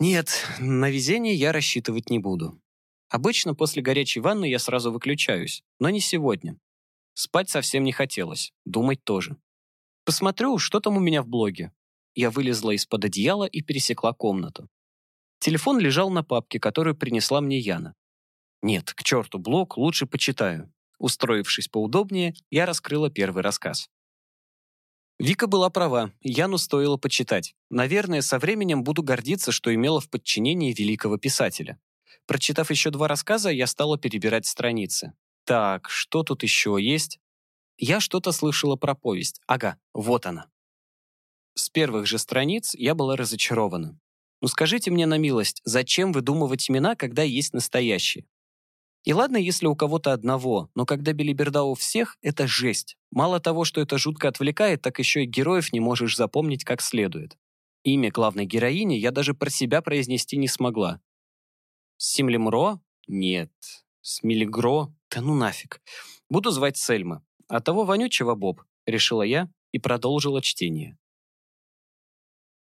Нет, 0.00 0.44
на 0.58 0.90
везение 0.90 1.34
я 1.34 1.52
рассчитывать 1.52 2.10
не 2.10 2.18
буду. 2.18 2.60
Обычно 3.08 3.54
после 3.54 3.82
горячей 3.82 4.20
ванны 4.20 4.50
я 4.50 4.58
сразу 4.58 4.90
выключаюсь, 4.90 5.62
но 5.78 5.88
не 5.90 6.00
сегодня. 6.00 6.58
Спать 7.14 7.48
совсем 7.48 7.84
не 7.84 7.92
хотелось, 7.92 8.52
думать 8.64 9.02
тоже. 9.04 9.36
Посмотрю, 10.04 10.58
что 10.58 10.80
там 10.80 10.96
у 10.96 11.00
меня 11.00 11.22
в 11.22 11.28
блоге. 11.28 11.72
Я 12.16 12.30
вылезла 12.30 12.70
из-под 12.72 13.04
одеяла 13.04 13.44
и 13.44 13.60
пересекла 13.60 14.12
комнату. 14.14 14.68
Телефон 15.38 15.78
лежал 15.78 16.10
на 16.10 16.24
папке, 16.24 16.58
которую 16.58 16.96
принесла 16.96 17.42
мне 17.42 17.58
Яна. 17.58 17.94
Нет, 18.62 18.94
к 18.94 19.04
черту 19.04 19.38
блог, 19.38 19.76
лучше 19.76 20.06
почитаю. 20.06 20.72
Устроившись 20.98 21.68
поудобнее, 21.68 22.34
я 22.50 22.64
раскрыла 22.64 23.10
первый 23.10 23.42
рассказ. 23.42 23.90
Вика 25.18 25.46
была 25.46 25.68
права, 25.68 26.10
Яну 26.22 26.56
стоило 26.56 26.96
почитать. 26.96 27.54
Наверное, 27.68 28.22
со 28.22 28.38
временем 28.38 28.82
буду 28.82 29.02
гордиться, 29.02 29.52
что 29.52 29.74
имела 29.74 30.00
в 30.00 30.08
подчинении 30.08 30.72
великого 30.72 31.18
писателя. 31.18 31.78
Прочитав 32.26 32.70
еще 32.70 32.90
два 32.90 33.08
рассказа, 33.08 33.50
я 33.50 33.66
стала 33.66 33.98
перебирать 33.98 34.46
страницы. 34.46 35.12
Так, 35.44 35.90
что 35.90 36.22
тут 36.22 36.42
еще 36.42 36.78
есть? 36.80 37.20
Я 37.76 38.00
что-то 38.00 38.32
слышала 38.32 38.76
про 38.76 38.94
повесть. 38.94 39.40
Ага, 39.46 39.78
вот 39.92 40.24
она. 40.24 40.48
С 41.58 41.70
первых 41.70 42.06
же 42.06 42.18
страниц 42.18 42.74
я 42.74 42.94
была 42.94 43.16
разочарована. 43.16 43.98
Ну 44.42 44.48
скажите 44.48 44.90
мне 44.90 45.06
на 45.06 45.16
милость, 45.16 45.62
зачем 45.64 46.12
выдумывать 46.12 46.68
имена, 46.68 46.94
когда 46.96 47.22
есть 47.22 47.54
настоящие? 47.54 48.26
И 49.04 49.14
ладно, 49.14 49.38
если 49.38 49.66
у 49.66 49.74
кого-то 49.74 50.12
одного, 50.12 50.68
но 50.74 50.84
когда 50.84 51.14
билиберда 51.14 51.62
у 51.62 51.74
всех, 51.74 52.18
это 52.20 52.46
жесть. 52.46 52.98
Мало 53.10 53.40
того, 53.40 53.64
что 53.64 53.80
это 53.80 53.96
жутко 53.96 54.28
отвлекает, 54.28 54.82
так 54.82 54.98
еще 54.98 55.22
и 55.22 55.26
героев 55.26 55.72
не 55.72 55.80
можешь 55.80 56.16
запомнить 56.16 56.62
как 56.62 56.82
следует. 56.82 57.38
Имя 57.84 58.10
главной 58.10 58.44
героини 58.44 58.94
я 58.94 59.10
даже 59.10 59.32
про 59.32 59.48
себя 59.48 59.80
произнести 59.80 60.36
не 60.36 60.48
смогла. 60.48 61.00
Симлемро? 61.96 62.80
Нет. 63.06 63.52
Смилигро? 64.02 64.92
Да 65.10 65.22
ну 65.22 65.34
нафиг. 65.34 65.80
Буду 66.28 66.50
звать 66.50 66.76
Сельма. 66.76 67.24
А 67.48 67.60
того 67.60 67.84
вонючего 67.84 68.34
Боб, 68.34 68.62
решила 68.84 69.22
я 69.22 69.48
и 69.72 69.78
продолжила 69.78 70.42
чтение. 70.42 70.98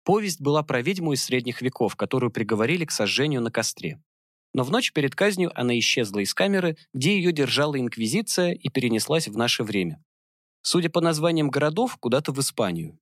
Повесть 0.04 0.42
была 0.42 0.64
про 0.64 0.82
ведьму 0.82 1.14
из 1.14 1.24
средних 1.24 1.62
веков, 1.62 1.96
которую 1.96 2.32
приговорили 2.32 2.86
к 2.86 2.92
сожжению 2.92 3.42
на 3.42 3.52
костре. 3.52 4.02
Но 4.54 4.64
в 4.64 4.72
ночь 4.72 4.92
перед 4.92 5.16
казнью 5.16 5.52
она 5.56 5.78
исчезла 5.80 6.20
из 6.20 6.34
камеры, 6.34 6.76
где 6.94 7.16
ее 7.16 7.32
держала 7.32 7.80
Инквизиция 7.80 8.52
и 8.52 8.70
перенеслась 8.70 9.28
в 9.28 9.38
наше 9.38 9.64
время. 9.64 10.04
Судя 10.62 10.90
по 10.90 11.02
названиям 11.02 11.50
городов, 11.50 11.98
куда-то 11.98 12.32
в 12.32 12.40
Испанию. 12.40 13.00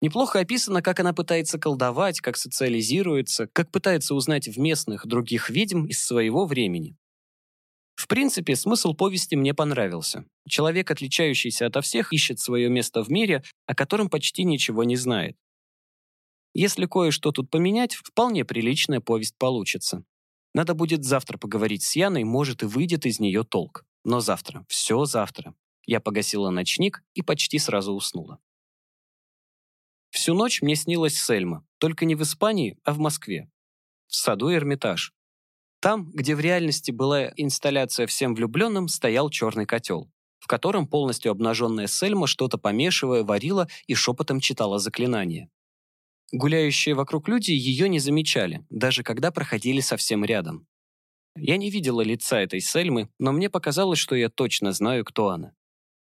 Неплохо 0.00 0.38
описано, 0.38 0.80
как 0.80 1.00
она 1.00 1.12
пытается 1.12 1.58
колдовать, 1.58 2.20
как 2.20 2.36
социализируется, 2.36 3.48
как 3.48 3.72
пытается 3.72 4.14
узнать 4.14 4.46
в 4.46 4.58
местных 4.58 5.06
других 5.06 5.50
ведьм 5.50 5.86
из 5.86 6.04
своего 6.04 6.46
времени. 6.46 6.96
В 7.96 8.06
принципе, 8.06 8.54
смысл 8.54 8.94
повести 8.94 9.34
мне 9.34 9.54
понравился. 9.54 10.24
Человек, 10.48 10.88
отличающийся 10.92 11.66
ото 11.66 11.80
всех, 11.80 12.12
ищет 12.12 12.38
свое 12.38 12.68
место 12.68 13.02
в 13.02 13.10
мире, 13.10 13.42
о 13.66 13.74
котором 13.74 14.08
почти 14.08 14.44
ничего 14.44 14.84
не 14.84 14.94
знает. 14.94 15.36
Если 16.54 16.86
кое-что 16.86 17.32
тут 17.32 17.50
поменять, 17.50 17.94
вполне 17.94 18.44
приличная 18.44 19.00
повесть 19.00 19.36
получится. 19.36 20.04
Надо 20.54 20.74
будет 20.74 21.04
завтра 21.04 21.38
поговорить 21.38 21.82
с 21.82 21.94
Яной, 21.94 22.24
может 22.24 22.62
и 22.62 22.66
выйдет 22.66 23.06
из 23.06 23.20
нее 23.20 23.44
толк. 23.44 23.84
Но 24.04 24.20
завтра, 24.20 24.64
все 24.68 25.04
завтра. 25.04 25.54
Я 25.86 26.00
погасила 26.00 26.50
ночник 26.50 27.02
и 27.14 27.22
почти 27.22 27.58
сразу 27.58 27.92
уснула. 27.92 28.38
Всю 30.10 30.34
ночь 30.34 30.62
мне 30.62 30.74
снилась 30.74 31.18
Сельма, 31.18 31.66
только 31.78 32.04
не 32.04 32.14
в 32.14 32.22
Испании, 32.22 32.78
а 32.84 32.92
в 32.92 32.98
Москве. 32.98 33.50
В 34.06 34.16
саду 34.16 34.52
Эрмитаж. 34.52 35.12
Там, 35.80 36.10
где 36.10 36.34
в 36.34 36.40
реальности 36.40 36.90
была 36.90 37.30
инсталляция 37.36 38.06
всем 38.06 38.34
влюбленным, 38.34 38.88
стоял 38.88 39.30
черный 39.30 39.66
котел, 39.66 40.10
в 40.40 40.46
котором 40.46 40.88
полностью 40.88 41.30
обнаженная 41.30 41.86
Сельма 41.86 42.26
что-то 42.26 42.58
помешивая 42.58 43.22
варила 43.22 43.68
и 43.86 43.94
шепотом 43.94 44.40
читала 44.40 44.78
заклинание. 44.78 45.50
Гуляющие 46.32 46.94
вокруг 46.94 47.26
люди 47.28 47.52
ее 47.52 47.88
не 47.88 48.00
замечали, 48.00 48.66
даже 48.68 49.02
когда 49.02 49.30
проходили 49.30 49.80
совсем 49.80 50.24
рядом. 50.24 50.66
Я 51.36 51.56
не 51.56 51.70
видела 51.70 52.02
лица 52.02 52.40
этой 52.40 52.60
Сельмы, 52.60 53.08
но 53.18 53.32
мне 53.32 53.48
показалось, 53.48 53.98
что 53.98 54.14
я 54.14 54.28
точно 54.28 54.72
знаю, 54.72 55.04
кто 55.04 55.28
она. 55.28 55.54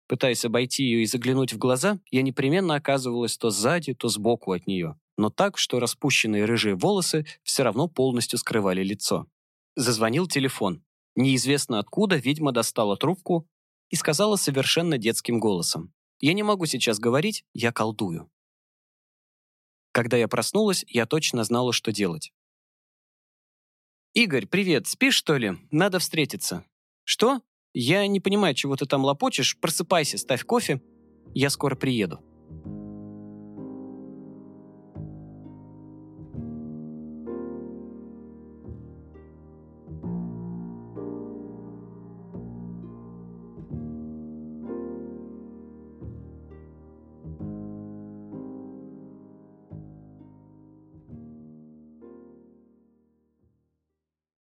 Пытаясь 0.06 0.44
обойти 0.44 0.84
ее 0.84 1.02
и 1.02 1.06
заглянуть 1.06 1.52
в 1.52 1.58
глаза, 1.58 1.98
я 2.10 2.22
непременно 2.22 2.74
оказывалась 2.74 3.36
то 3.36 3.50
сзади, 3.50 3.94
то 3.94 4.08
сбоку 4.08 4.52
от 4.52 4.66
нее, 4.66 4.98
но 5.16 5.30
так, 5.30 5.58
что 5.58 5.80
распущенные 5.80 6.44
рыжие 6.44 6.74
волосы 6.74 7.26
все 7.42 7.62
равно 7.62 7.88
полностью 7.88 8.38
скрывали 8.38 8.84
лицо. 8.84 9.26
Зазвонил 9.74 10.28
телефон. 10.28 10.84
Неизвестно 11.16 11.78
откуда 11.78 12.16
ведьма 12.16 12.52
достала 12.52 12.96
трубку 12.96 13.48
и 13.90 13.96
сказала 13.96 14.36
совершенно 14.36 14.98
детским 14.98 15.40
голосом. 15.40 15.92
«Я 16.20 16.32
не 16.32 16.42
могу 16.42 16.66
сейчас 16.66 16.98
говорить, 16.98 17.44
я 17.54 17.72
колдую». 17.72 18.30
Когда 19.92 20.16
я 20.16 20.26
проснулась, 20.26 20.84
я 20.88 21.06
точно 21.06 21.44
знала, 21.44 21.72
что 21.72 21.92
делать. 21.92 22.32
«Игорь, 24.14 24.46
привет, 24.46 24.86
спишь, 24.86 25.14
что 25.14 25.36
ли? 25.36 25.52
Надо 25.70 25.98
встретиться». 25.98 26.64
«Что? 27.04 27.40
Я 27.74 28.06
не 28.06 28.20
понимаю, 28.20 28.54
чего 28.54 28.76
ты 28.76 28.86
там 28.86 29.04
лопочешь. 29.04 29.58
Просыпайся, 29.58 30.18
ставь 30.18 30.44
кофе. 30.44 30.82
Я 31.34 31.50
скоро 31.50 31.76
приеду». 31.76 32.20